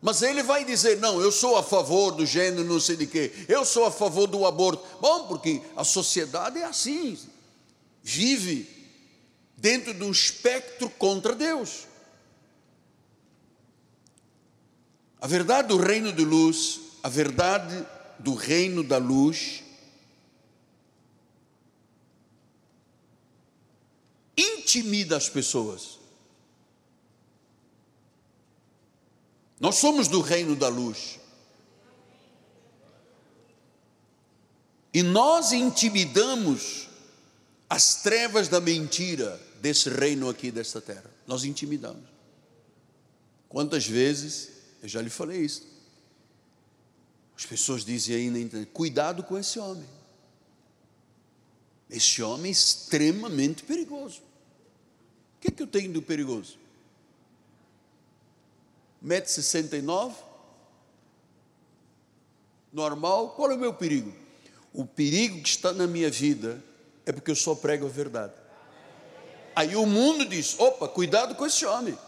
[0.00, 3.32] Mas ele vai dizer: não, eu sou a favor do gênero, não sei de quê,
[3.48, 4.84] eu sou a favor do aborto.
[5.00, 7.18] Bom, porque a sociedade é assim,
[8.02, 8.68] vive
[9.56, 11.86] dentro de um espectro contra Deus.
[15.20, 17.86] A verdade do reino de luz, a verdade
[18.18, 19.62] do reino da luz,
[24.34, 25.99] intimida as pessoas.
[29.60, 31.20] Nós somos do reino da luz.
[34.92, 36.88] E nós intimidamos
[37.68, 41.08] as trevas da mentira desse reino aqui, desta terra.
[41.26, 42.08] Nós intimidamos.
[43.48, 44.48] Quantas vezes,
[44.82, 45.68] eu já lhe falei isso.
[47.36, 49.88] As pessoas dizem aí cuidado com esse homem.
[51.88, 54.20] Esse homem é extremamente perigoso.
[54.20, 56.58] O que, é que eu tenho do perigoso?
[59.04, 60.12] 1,69m,
[62.72, 64.12] normal, qual é o meu perigo?
[64.72, 66.62] O perigo que está na minha vida
[67.04, 68.32] é porque eu só prego a verdade.
[69.56, 71.98] Aí o mundo diz: opa, cuidado com esse homem,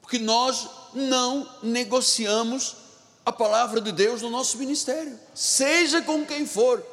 [0.00, 2.76] porque nós não negociamos
[3.24, 6.84] a palavra de Deus no nosso ministério, seja com quem for.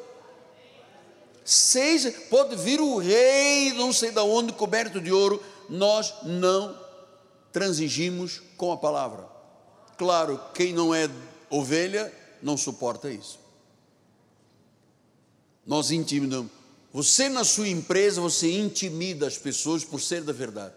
[1.44, 6.78] Seja, pode vir o rei, não sei de onde, coberto de ouro, nós não
[7.52, 9.28] transigimos com a palavra.
[9.96, 11.08] Claro, quem não é
[11.48, 13.38] ovelha não suporta isso.
[15.66, 16.50] Nós intimidamos.
[16.92, 20.74] Você na sua empresa, você intimida as pessoas por ser da verdade.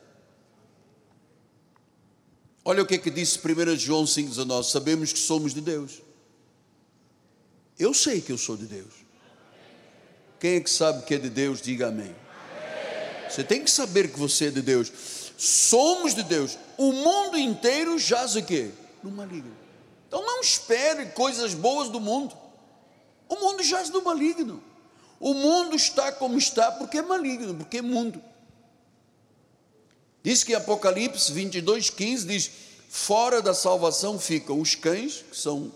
[2.65, 6.01] Olha o que é que disse 1 João 5,19: Sabemos que somos de Deus.
[7.79, 8.93] Eu sei que eu sou de Deus.
[10.39, 12.13] Quem é que sabe que é de Deus, diga amém.
[13.29, 14.91] Você tem que saber que você é de Deus
[15.43, 16.57] somos de Deus.
[16.77, 18.71] O mundo inteiro jaz o quê?
[19.03, 19.55] No maligno.
[20.07, 22.36] Então não espere coisas boas do mundo.
[23.27, 24.62] O mundo jaz no maligno.
[25.19, 28.21] O mundo está como está porque é maligno, porque é mundo.
[30.21, 32.51] Diz que Apocalipse 22, 15 diz:
[32.89, 35.71] fora da salvação ficam os cães, que são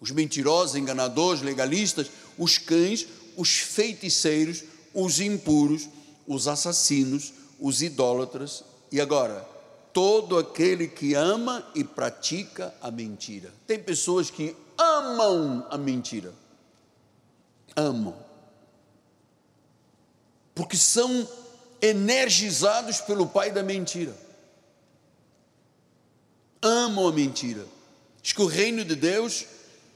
[0.00, 5.88] os mentirosos, enganadores, legalistas, os cães, os feiticeiros, os impuros,
[6.26, 9.48] os assassinos, os idólatras e agora,
[9.92, 13.52] todo aquele que ama e pratica a mentira.
[13.66, 16.32] Tem pessoas que amam a mentira.
[17.76, 18.16] Amam.
[20.54, 21.28] Porque são
[21.80, 24.16] energizados pelo pai da mentira.
[26.60, 27.66] Amam a mentira.
[28.22, 29.46] Diz que o reino de Deus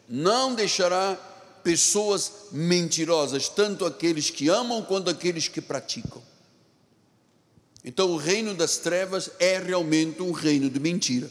[0.08, 1.16] não deixará
[1.62, 6.22] pessoas mentirosas, tanto aqueles que amam quanto aqueles que praticam.
[7.88, 11.30] Então, o reino das trevas é realmente um reino de mentira.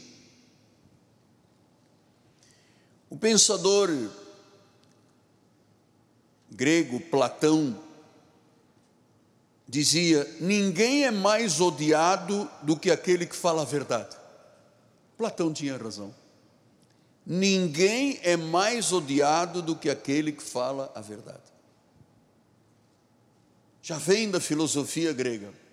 [3.09, 3.89] O pensador
[6.49, 7.77] grego Platão
[9.67, 14.15] dizia: ninguém é mais odiado do que aquele que fala a verdade.
[15.17, 16.15] Platão tinha razão.
[17.25, 21.43] Ninguém é mais odiado do que aquele que fala a verdade.
[23.81, 25.64] Já vem da filosofia grega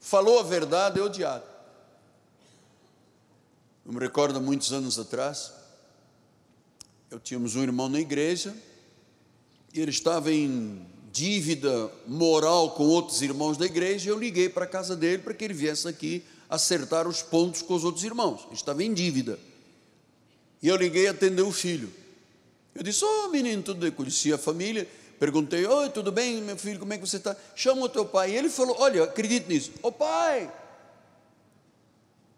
[0.00, 1.44] falou a verdade é odiado.
[3.84, 5.52] Eu me recordo muitos anos atrás,
[7.10, 8.54] eu tínhamos um irmão na igreja
[9.72, 14.10] e ele estava em dívida moral com outros irmãos da igreja.
[14.10, 17.74] Eu liguei para a casa dele para que ele viesse aqui acertar os pontos com
[17.74, 18.42] os outros irmãos.
[18.46, 19.38] Ele estava em dívida.
[20.62, 21.92] E eu liguei e atendeu o filho.
[22.74, 23.90] Eu disse: Ô oh, menino, tudo bem?
[23.90, 24.88] Conhecia a família.
[25.18, 27.34] Perguntei, oi, tudo bem, meu filho, como é que você está?
[27.54, 28.30] Chama o teu pai.
[28.30, 29.72] E ele falou, olha, acredito nisso.
[29.82, 30.50] Ô pai!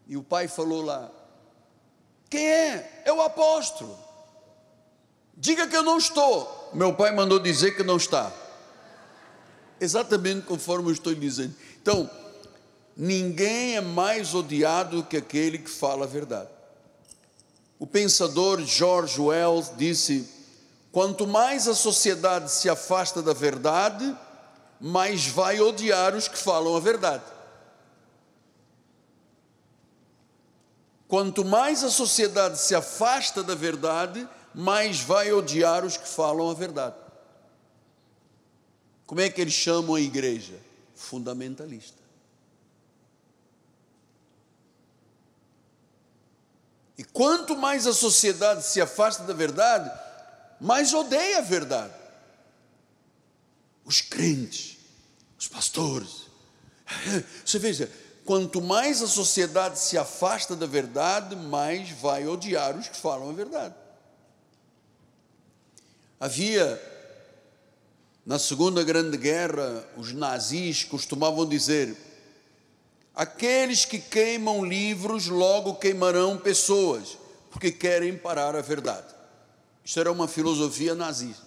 [0.06, 1.10] E o pai falou lá,
[2.30, 3.02] quem é?
[3.04, 3.98] É o apóstolo.
[5.36, 6.70] Diga que eu não estou.
[6.72, 8.32] Meu pai mandou dizer que não está.
[9.80, 11.54] Exatamente conforme eu estou dizendo.
[11.80, 12.10] Então,
[12.96, 16.48] ninguém é mais odiado que aquele que fala a verdade.
[17.78, 20.28] O pensador George Wells disse:
[20.90, 24.16] Quanto mais a sociedade se afasta da verdade,
[24.80, 27.24] mais vai odiar os que falam a verdade.
[31.06, 36.54] Quanto mais a sociedade se afasta da verdade, mais vai odiar os que falam a
[36.54, 36.96] verdade.
[39.06, 40.60] Como é que eles chamam a igreja?
[40.94, 41.96] Fundamentalista.
[46.98, 49.90] E quanto mais a sociedade se afasta da verdade,
[50.60, 51.94] mais odeia a verdade.
[53.84, 54.76] Os crentes,
[55.38, 56.26] os pastores.
[57.44, 57.90] Você veja,
[58.24, 63.32] quanto mais a sociedade se afasta da verdade, mais vai odiar os que falam a
[63.32, 63.74] verdade.
[66.20, 66.82] Havia,
[68.26, 71.96] na Segunda Grande Guerra, os nazis costumavam dizer:
[73.14, 77.16] aqueles que queimam livros logo queimarão pessoas,
[77.50, 79.17] porque querem parar a verdade.
[79.88, 81.46] Isso era uma filosofia nazista.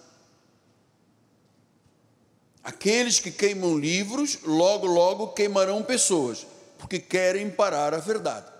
[2.60, 6.44] Aqueles que queimam livros logo, logo queimarão pessoas,
[6.76, 8.50] porque querem parar a verdade.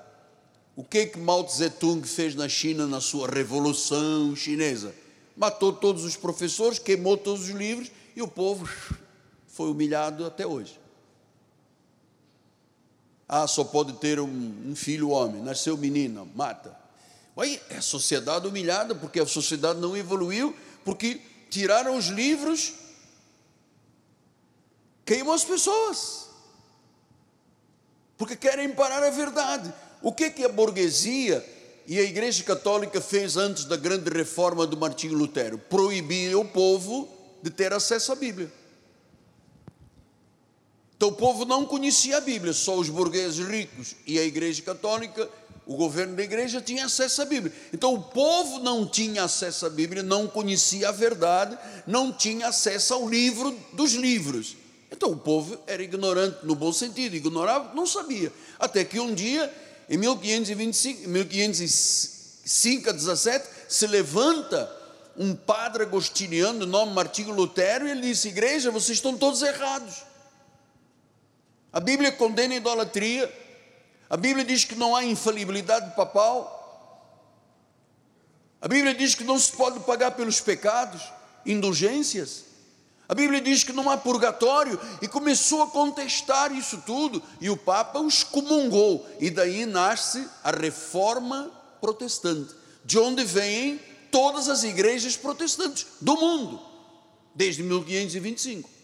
[0.76, 4.94] O que que Mao Tse Tung fez na China na sua revolução chinesa?
[5.36, 8.68] Matou todos os professores, queimou todos os livros e o povo
[9.48, 10.78] foi humilhado até hoje.
[13.28, 16.81] Ah, só pode ter um, um filho homem, nasceu menina, mata.
[17.36, 20.54] Aí é a sociedade humilhada, porque a sociedade não evoluiu,
[20.84, 21.20] porque
[21.50, 22.74] tiraram os livros,
[25.04, 26.22] queimam as pessoas
[28.22, 29.74] porque querem parar a verdade.
[30.00, 31.44] O que, que a burguesia
[31.88, 35.58] e a Igreja Católica fez antes da grande reforma do Martinho Lutero?
[35.58, 37.08] Proibir o povo
[37.42, 38.48] de ter acesso à Bíblia.
[40.96, 45.28] Então o povo não conhecia a Bíblia, só os burgueses ricos e a Igreja Católica,
[45.66, 47.52] o governo da igreja tinha acesso à Bíblia.
[47.72, 51.56] Então o povo não tinha acesso à Bíblia, não conhecia a verdade,
[51.86, 54.56] não tinha acesso ao livro dos livros.
[54.90, 58.32] Então o povo era ignorante no bom sentido, ignorava, não sabia.
[58.58, 59.52] Até que um dia,
[59.88, 64.70] em 1525, 1505 a 17, se levanta
[65.16, 70.04] um padre agostiniano, nome Martinho Lutero, e ele disse: Igreja, vocês estão todos errados.
[71.72, 73.32] A Bíblia condena a idolatria,
[74.12, 76.58] a Bíblia diz que não há infalibilidade papal,
[78.60, 81.00] a Bíblia diz que não se pode pagar pelos pecados,
[81.46, 82.44] indulgências.
[83.08, 87.56] A Bíblia diz que não há purgatório e começou a contestar isso tudo e o
[87.56, 91.50] Papa os comungou e daí nasce a reforma
[91.80, 92.54] protestante,
[92.84, 96.60] de onde vêm todas as igrejas protestantes do mundo,
[97.34, 98.81] desde 1525.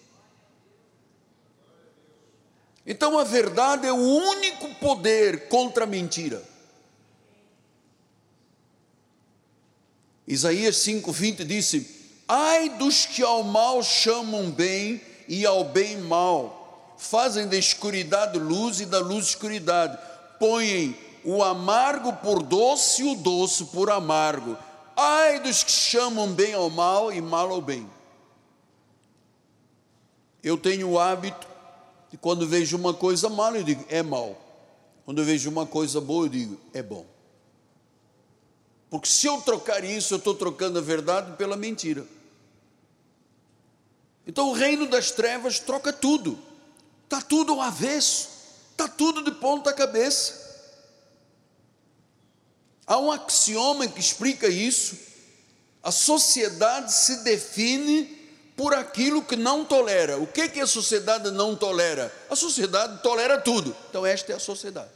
[2.91, 6.43] Então a verdade é o único poder contra a mentira.
[10.27, 17.47] Isaías 5:20 disse: Ai dos que ao mal chamam bem e ao bem mal, fazem
[17.47, 19.99] da escuridade luz e da luz escuridade,
[20.39, 24.57] põem o amargo por doce e o doce por amargo.
[24.97, 27.87] Ai dos que chamam bem ao mal e mal ao bem.
[30.43, 31.58] Eu tenho o hábito
[32.11, 34.41] de quando vejo uma coisa mal, eu digo, é mal.
[35.05, 37.07] Quando vejo uma coisa boa, eu digo, é bom.
[38.91, 42.07] Porque se eu trocar isso, eu estou trocando a verdade pela mentira.
[44.27, 46.39] Então o reino das trevas troca tudo,
[47.05, 48.29] está tudo ao avesso,
[48.71, 50.47] está tudo de ponta cabeça.
[52.87, 54.97] Há um axioma que explica isso:
[55.83, 58.18] a sociedade se define
[58.59, 60.19] por aquilo que não tolera.
[60.19, 62.13] O que, que a sociedade não tolera?
[62.29, 63.75] A sociedade tolera tudo.
[63.89, 64.91] Então, esta é a sociedade.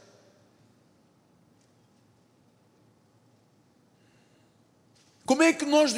[5.25, 5.93] Como é que nós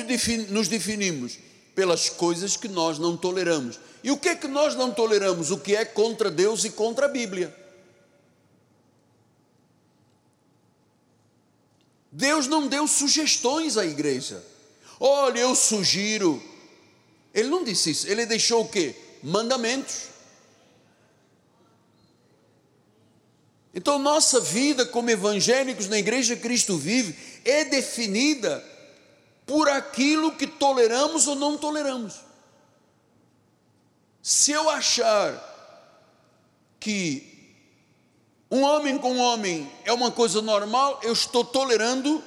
[0.49, 1.39] nos definimos?
[1.75, 3.77] pelas coisas que nós não toleramos.
[4.01, 5.51] E o que é que nós não toleramos?
[5.51, 7.53] O que é contra Deus e contra a Bíblia.
[12.09, 14.41] Deus não deu sugestões à igreja.
[14.97, 16.41] Olha, eu sugiro.
[17.35, 18.07] Ele não disse isso.
[18.07, 18.95] Ele deixou o quê?
[19.21, 20.07] Mandamentos.
[23.73, 27.13] Então, nossa vida como evangélicos na igreja Cristo vive
[27.43, 28.63] é definida
[29.45, 32.15] por aquilo que toleramos ou não toleramos.
[34.23, 35.53] Se eu achar
[36.79, 37.35] que
[38.49, 42.23] um homem com um homem é uma coisa normal, eu estou tolerando,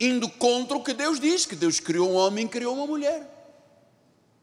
[0.00, 3.35] indo contra o que Deus diz, que Deus criou um homem e criou uma mulher.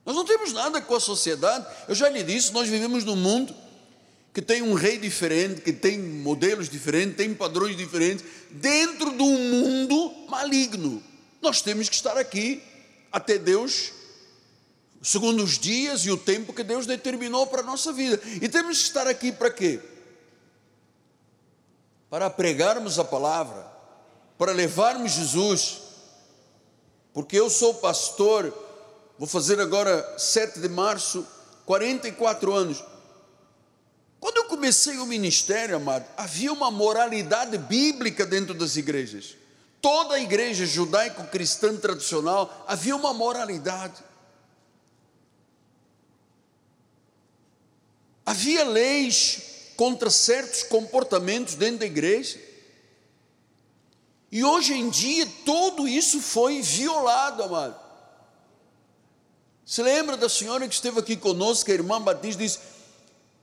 [0.05, 3.55] Nós não temos nada com a sociedade, eu já lhe disse, nós vivemos num mundo
[4.33, 9.37] que tem um rei diferente, que tem modelos diferentes, tem padrões diferentes, dentro de um
[9.37, 11.01] mundo maligno.
[11.41, 12.61] Nós temos que estar aqui
[13.11, 13.91] até Deus,
[15.03, 18.19] segundo os dias e o tempo que Deus determinou para a nossa vida.
[18.41, 19.79] E temos que estar aqui para quê?
[22.09, 23.71] Para pregarmos a palavra,
[24.37, 25.77] para levarmos Jesus,
[27.13, 28.51] porque eu sou pastor,
[29.23, 31.25] vou fazer agora 7 de março,
[31.65, 32.83] 44 anos.
[34.19, 39.37] Quando eu comecei o ministério, amado, havia uma moralidade bíblica dentro das igrejas.
[39.81, 44.03] Toda a igreja judaico-cristã tradicional havia uma moralidade.
[48.25, 52.41] Havia leis contra certos comportamentos dentro da igreja.
[54.29, 57.82] E hoje em dia tudo isso foi violado, amado.
[59.73, 62.59] Se lembra da senhora que esteve aqui conosco, a irmã Batista disse: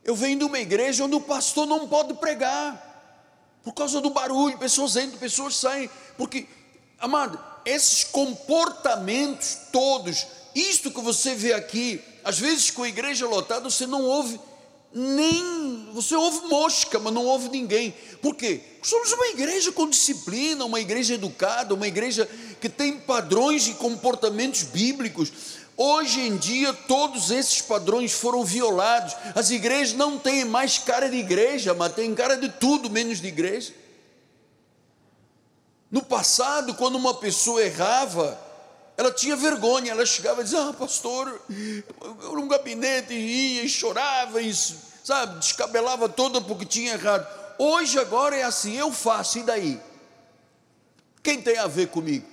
[0.04, 4.56] Eu venho de uma igreja onde o pastor não pode pregar, por causa do barulho,
[4.56, 6.46] pessoas entram, pessoas saem, porque,
[7.00, 10.24] amado, esses comportamentos todos,
[10.54, 14.38] isto que você vê aqui, às vezes com a igreja lotada, você não ouve
[14.92, 17.94] nem você ouve mosca, mas não ouve ninguém.
[18.22, 18.60] Por quê?
[18.82, 22.28] Somos uma igreja com disciplina, uma igreja educada, uma igreja
[22.60, 25.32] que tem padrões e comportamentos bíblicos.
[25.82, 29.16] Hoje em dia, todos esses padrões foram violados.
[29.34, 33.28] As igrejas não têm mais cara de igreja, mas têm cara de tudo menos de
[33.28, 33.72] igreja.
[35.90, 38.38] No passado, quando uma pessoa errava,
[38.94, 44.42] ela tinha vergonha, ela chegava e dizia: Ah, pastor, eu num gabinete ia e chorava,
[44.42, 47.26] e, sabe, descabelava toda porque tinha errado.
[47.58, 49.80] Hoje, agora é assim: eu faço, e daí?
[51.22, 52.26] Quem tem a ver comigo?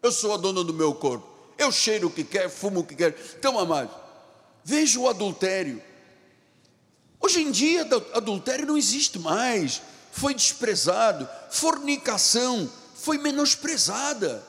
[0.00, 2.94] Eu sou a dona do meu corpo, eu cheiro o que quer, fumo o que
[2.94, 3.16] quer.
[3.38, 3.90] Então, amado,
[4.64, 5.82] veja o adultério.
[7.20, 9.80] Hoje em dia, adultério não existe mais,
[10.12, 14.42] foi desprezado, fornicação foi menosprezada.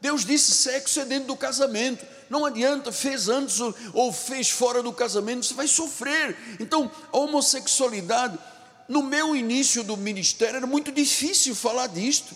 [0.00, 2.06] Deus disse: sexo é dentro do casamento.
[2.28, 3.58] Não adianta, fez antes
[3.92, 6.36] ou fez fora do casamento, você vai sofrer.
[6.58, 8.38] Então, a homossexualidade,
[8.88, 12.34] no meu início do ministério, era muito difícil falar disto.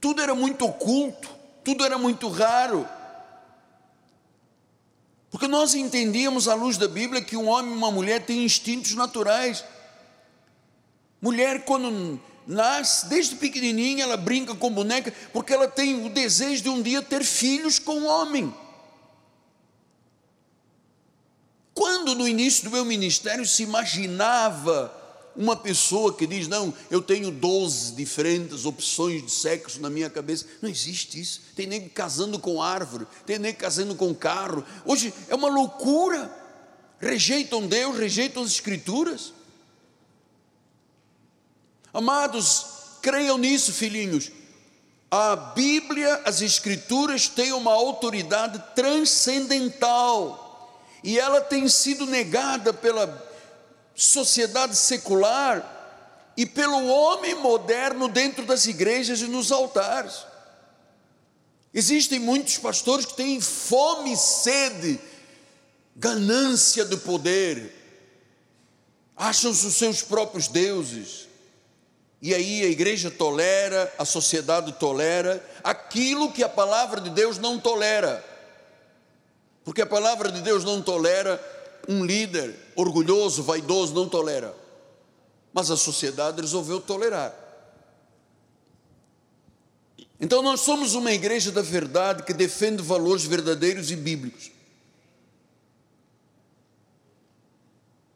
[0.00, 1.28] Tudo era muito oculto,
[1.64, 2.88] tudo era muito raro.
[5.30, 8.94] Porque nós entendíamos à luz da Bíblia que um homem e uma mulher têm instintos
[8.94, 9.64] naturais.
[11.20, 16.68] Mulher, quando nasce, desde pequenininha ela brinca com boneca, porque ela tem o desejo de
[16.68, 18.54] um dia ter filhos com um homem.
[21.74, 25.01] Quando no início do meu ministério se imaginava
[25.34, 30.46] uma pessoa que diz: Não, eu tenho 12 diferentes opções de sexo na minha cabeça.
[30.60, 31.40] Não existe isso.
[31.54, 34.64] Tem nem casando com árvore, tem nem casando com carro.
[34.84, 36.40] Hoje é uma loucura.
[37.00, 39.32] Rejeitam Deus, rejeitam as Escrituras.
[41.92, 42.66] Amados,
[43.02, 44.30] creiam nisso, filhinhos.
[45.10, 50.42] A Bíblia, as Escrituras têm uma autoridade transcendental
[51.04, 53.06] e ela tem sido negada pela
[53.94, 55.80] sociedade secular
[56.36, 60.24] e pelo homem moderno dentro das igrejas e nos altares.
[61.74, 65.00] Existem muitos pastores que têm fome e sede,
[65.96, 67.72] ganância do poder,
[69.16, 71.28] acham-se os seus próprios deuses
[72.22, 77.58] e aí a igreja tolera, a sociedade tolera aquilo que a palavra de Deus não
[77.58, 78.24] tolera.
[79.64, 81.42] Porque a palavra de Deus não tolera
[81.88, 84.54] um líder orgulhoso, vaidoso, não tolera.
[85.52, 87.34] Mas a sociedade resolveu tolerar.
[90.20, 94.50] Então nós somos uma igreja da verdade que defende valores verdadeiros e bíblicos.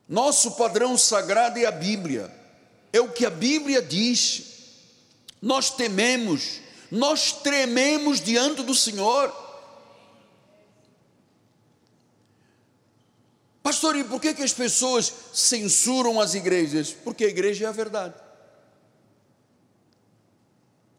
[0.08, 2.32] Nosso padrão sagrado é a Bíblia
[2.96, 4.44] é o que a Bíblia diz.
[5.40, 9.45] Nós tememos, nós trememos diante do Senhor.
[13.66, 16.92] Pastor, e por que, que as pessoas censuram as igrejas?
[16.92, 18.14] Porque a igreja é a verdade.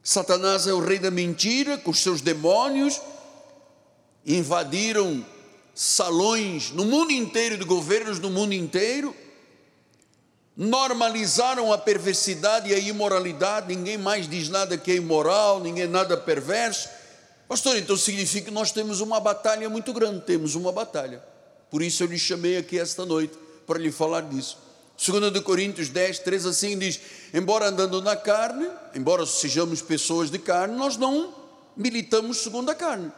[0.03, 2.99] Satanás é o rei da mentira, com os seus demônios,
[4.25, 5.25] invadiram
[5.73, 9.15] salões no mundo inteiro, de governos no mundo inteiro
[10.57, 16.17] normalizaram a perversidade e a imoralidade, ninguém mais diz nada que é imoral, ninguém nada
[16.17, 16.89] perverso.
[17.47, 21.36] Pastor, então significa que nós temos uma batalha muito grande, temos uma batalha.
[21.69, 24.57] Por isso eu lhe chamei aqui esta noite para lhe falar disso.
[24.97, 26.99] 2 Coríntios 10, 3 assim diz:
[27.33, 31.33] Embora andando na carne, embora sejamos pessoas de carne, nós não
[31.75, 33.11] militamos segundo a carne.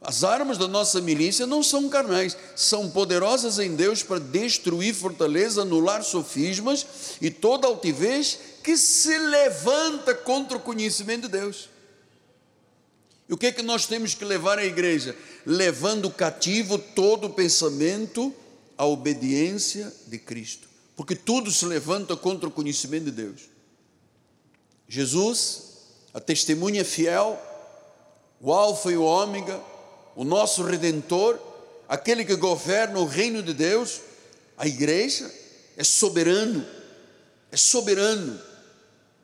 [0.00, 5.60] As armas da nossa milícia não são carnais, são poderosas em Deus para destruir fortaleza,
[5.60, 6.86] anular sofismas
[7.20, 11.68] e toda altivez que se levanta contra o conhecimento de Deus.
[13.30, 15.14] E o que é que nós temos que levar à igreja?
[15.46, 18.34] Levando cativo todo o pensamento
[18.76, 23.42] à obediência de Cristo, porque tudo se levanta contra o conhecimento de Deus.
[24.88, 25.70] Jesus
[26.12, 27.40] a testemunha fiel,
[28.40, 29.60] o Alfa e o Ômega,
[30.16, 31.38] o nosso Redentor,
[31.88, 34.00] aquele que governa o reino de Deus,
[34.58, 35.32] a igreja
[35.76, 36.66] é soberano,
[37.52, 38.40] é soberano.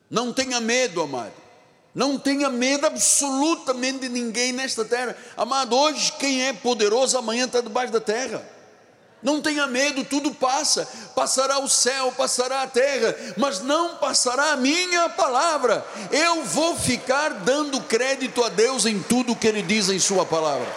[0.08, 1.45] Não tenha medo, amado.
[1.96, 5.16] Não tenha medo absolutamente de ninguém nesta terra.
[5.34, 8.46] Amado, hoje quem é poderoso amanhã está debaixo da terra.
[9.22, 10.86] Não tenha medo, tudo passa.
[11.14, 15.86] Passará o céu, passará a terra, mas não passará a minha palavra.
[16.10, 20.70] Eu vou ficar dando crédito a Deus em tudo que Ele diz em Sua palavra.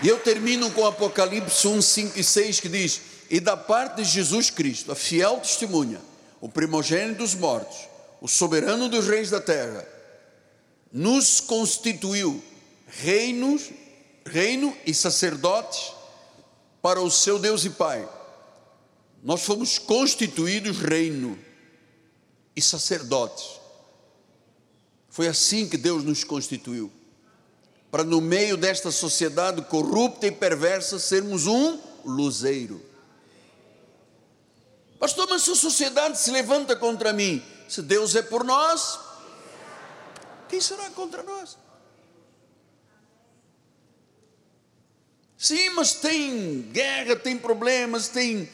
[0.00, 4.04] E eu termino com Apocalipse 1, 5 e 6 que diz: E da parte de
[4.04, 6.00] Jesus Cristo, a fiel testemunha,
[6.40, 7.88] o primogênito dos mortos,
[8.20, 9.86] o soberano dos reis da terra,
[10.92, 12.42] nos constituiu
[12.86, 13.70] reinos,
[14.24, 15.92] reino e sacerdotes
[16.80, 18.08] para o seu Deus e Pai.
[19.22, 21.38] Nós fomos constituídos reino
[22.56, 23.60] e sacerdotes.
[25.10, 26.90] Foi assim que Deus nos constituiu.
[27.90, 32.87] Para no meio desta sociedade corrupta e perversa sermos um luzeiro.
[34.98, 38.98] Pastor, mas se a sociedade se levanta contra mim, se Deus é por nós,
[40.48, 41.56] quem será contra nós?
[45.36, 48.50] Sim, mas tem guerra, tem problemas, tem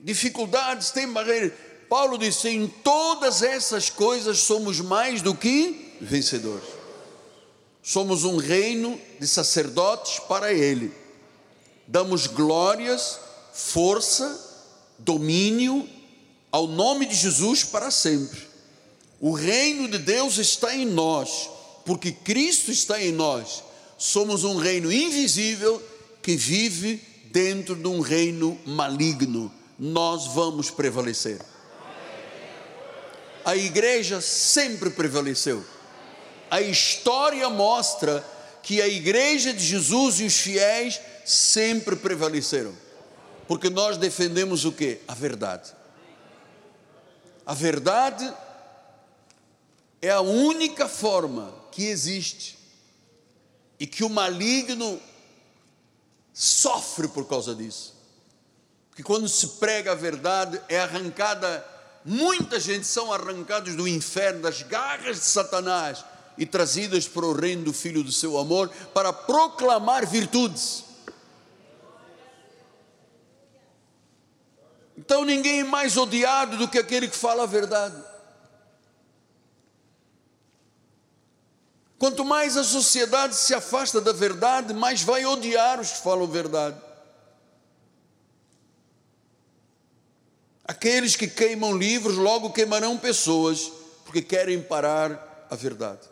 [0.00, 1.52] dificuldades, tem barreiras.
[1.88, 6.68] Paulo disse: em todas essas coisas somos mais do que vencedores.
[7.82, 10.94] Somos um reino de sacerdotes para Ele.
[11.88, 13.18] Damos glórias,
[13.52, 14.51] força,
[15.04, 15.88] domínio
[16.50, 18.40] ao nome de Jesus para sempre.
[19.20, 21.48] O reino de Deus está em nós,
[21.86, 23.62] porque Cristo está em nós.
[23.96, 25.80] Somos um reino invisível
[26.20, 27.00] que vive
[27.30, 29.52] dentro de um reino maligno.
[29.78, 31.40] Nós vamos prevalecer.
[33.44, 35.64] A igreja sempre prevaleceu.
[36.50, 38.24] A história mostra
[38.62, 42.72] que a igreja de Jesus e os fiéis sempre prevaleceram.
[43.52, 45.00] Porque nós defendemos o que?
[45.06, 45.74] A verdade.
[47.44, 48.32] A verdade
[50.00, 52.58] é a única forma que existe
[53.78, 54.98] e que o maligno
[56.32, 57.94] sofre por causa disso.
[58.88, 61.62] Porque quando se prega a verdade, é arrancada,
[62.06, 66.02] muita gente são arrancados do inferno, das garras de Satanás
[66.38, 70.90] e trazidas para o reino do Filho do seu amor para proclamar virtudes.
[75.04, 78.00] Então ninguém é mais odiado do que aquele que fala a verdade.
[81.98, 86.80] Quanto mais a sociedade se afasta da verdade, mais vai odiar os que falam verdade.
[90.64, 93.72] Aqueles que queimam livros logo queimarão pessoas,
[94.04, 96.08] porque querem parar a verdade.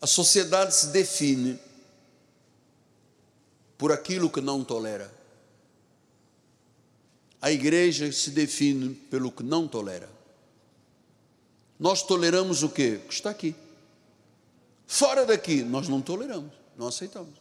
[0.00, 1.58] A sociedade se define
[3.76, 5.21] por aquilo que não tolera.
[7.42, 10.08] A igreja se define pelo que não tolera.
[11.78, 12.94] Nós toleramos o que?
[12.94, 13.56] O que está aqui.
[14.86, 17.34] Fora daqui, nós não toleramos, não aceitamos.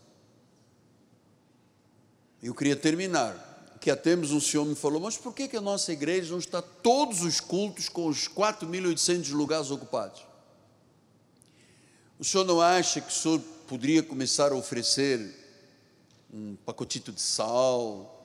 [2.42, 5.94] Eu queria terminar, que até um senhor me falou, mas por que, que a nossa
[5.94, 10.24] igreja não está todos os cultos com os 4.800 lugares ocupados?
[12.18, 15.36] O senhor não acha que o senhor poderia começar a oferecer
[16.34, 18.21] um pacotito de sal,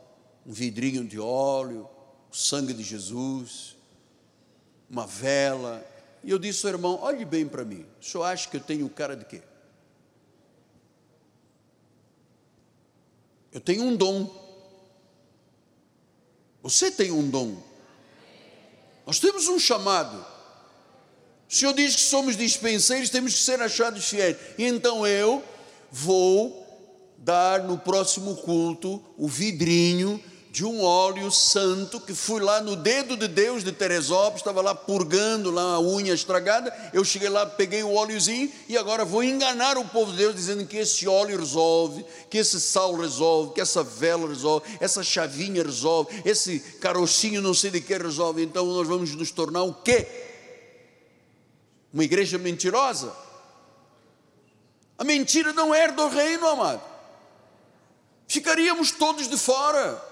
[0.47, 1.89] um vidrinho de óleo,
[2.31, 3.77] o sangue de Jesus,
[4.89, 5.85] uma vela,
[6.23, 8.89] e eu disse ao irmão: olhe bem para mim, o senhor acha que eu tenho
[8.89, 9.43] cara de quê?
[13.53, 14.45] Eu tenho um dom.
[16.63, 17.57] Você tem um dom.
[19.07, 20.27] Nós temos um chamado.
[21.49, 24.37] O Senhor diz que somos dispenseiros, temos que ser achados fiéis.
[24.59, 25.43] E então eu
[25.91, 26.67] vou
[27.17, 30.23] dar no próximo culto o vidrinho
[30.57, 34.75] de um óleo santo que fui lá no dedo de Deus de Teresópolis, estava lá
[34.75, 36.75] purgando lá a unha estragada.
[36.95, 40.65] Eu cheguei lá, peguei o óleozinho e agora vou enganar o povo de Deus dizendo
[40.65, 46.23] que esse óleo resolve, que esse sal resolve, que essa vela resolve, essa chavinha resolve,
[46.25, 48.43] esse carocinho não sei de que resolve.
[48.43, 50.09] Então nós vamos nos tornar o quê?
[51.93, 53.15] Uma igreja mentirosa?
[54.97, 56.81] A mentira não é do reino, amado.
[58.27, 60.06] Ficaríamos todos de fora.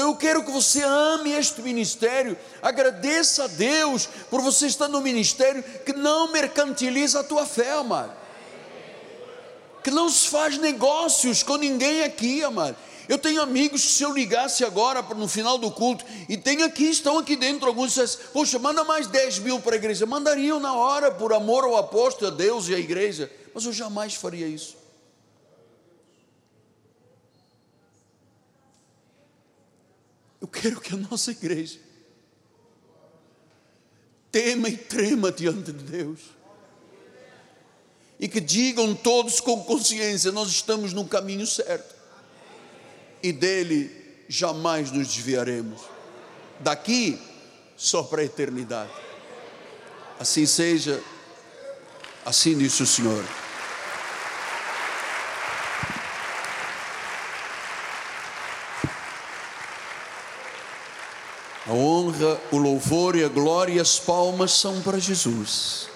[0.00, 5.02] Então eu quero que você ame este ministério, agradeça a Deus por você estar no
[5.02, 8.10] ministério que não mercantiliza a tua fé, amado.
[9.84, 12.78] Que não se faz negócios com ninguém aqui, amado.
[13.10, 17.18] Eu tenho amigos se eu ligasse agora no final do culto, e tem aqui, estão
[17.18, 20.06] aqui dentro alguns dizem, poxa, manda mais 10 mil para a igreja.
[20.06, 23.30] Mandariam na hora, por amor ao apóstolo, a Deus e à igreja.
[23.54, 24.79] Mas eu jamais faria isso.
[30.40, 31.78] Eu quero que a nossa igreja
[34.30, 36.20] tema e trema diante de Deus.
[38.18, 41.94] E que digam todos com consciência: nós estamos no caminho certo
[43.22, 43.90] e dele
[44.28, 45.80] jamais nos desviaremos.
[46.60, 47.18] Daqui
[47.76, 48.92] só para a eternidade.
[50.18, 51.02] Assim seja,
[52.24, 53.24] assim disse o Senhor.
[61.66, 65.88] A honra, o louvor e a glória e as palmas são para Jesus.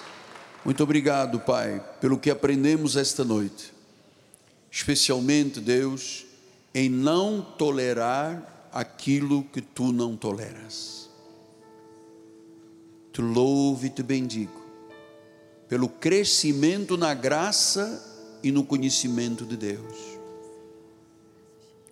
[0.63, 3.73] Muito obrigado, Pai, pelo que aprendemos esta noite.
[4.71, 6.25] Especialmente, Deus,
[6.73, 11.09] em não tolerar aquilo que tu não toleras.
[13.11, 14.65] Te louvo e te bendigo
[15.67, 19.95] pelo crescimento na graça e no conhecimento de Deus.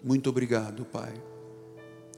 [0.04, 1.14] Muito obrigado, Pai,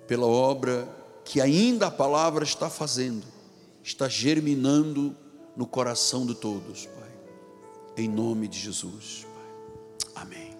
[0.07, 0.87] pela obra
[1.25, 3.23] que ainda a palavra está fazendo,
[3.83, 5.15] está germinando
[5.57, 7.09] no coração de todos, Pai.
[7.97, 9.25] Em nome de Jesus,
[10.13, 10.23] Pai.
[10.23, 10.55] Amém.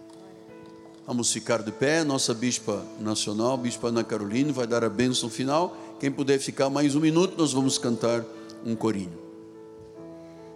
[1.06, 5.78] Vamos ficar de pé, nossa bispa nacional, bispa Ana Carolina, vai dar a bênção final.
[6.00, 8.26] Quem puder ficar mais um minuto, nós vamos cantar
[8.66, 9.24] um corinho.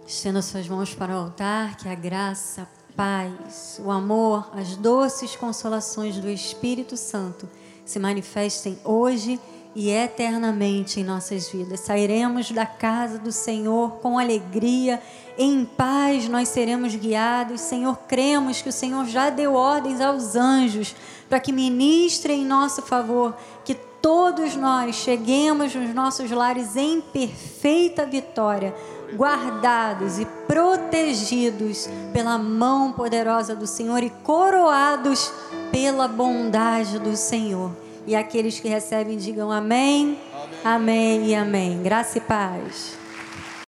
[0.04, 5.36] Estenda suas mãos para o altar, que a graça, a paz, o amor, as doces
[5.36, 7.48] consolações do Espírito Santo
[7.84, 9.38] se manifestem hoje
[9.74, 11.80] e eternamente em nossas vidas.
[11.80, 15.00] Sairemos da casa do Senhor com alegria
[15.42, 17.62] em paz nós seremos guiados.
[17.62, 20.94] Senhor, cremos que o Senhor já deu ordens aos anjos
[21.30, 28.04] para que ministrem em nosso favor, que todos nós cheguemos nos nossos lares em perfeita
[28.04, 28.74] vitória,
[29.16, 35.32] guardados e protegidos pela mão poderosa do Senhor e coroados
[35.72, 37.70] pela bondade do Senhor.
[38.06, 41.82] E aqueles que recebem digam amém, amém, amém e amém.
[41.82, 42.99] Graça e paz.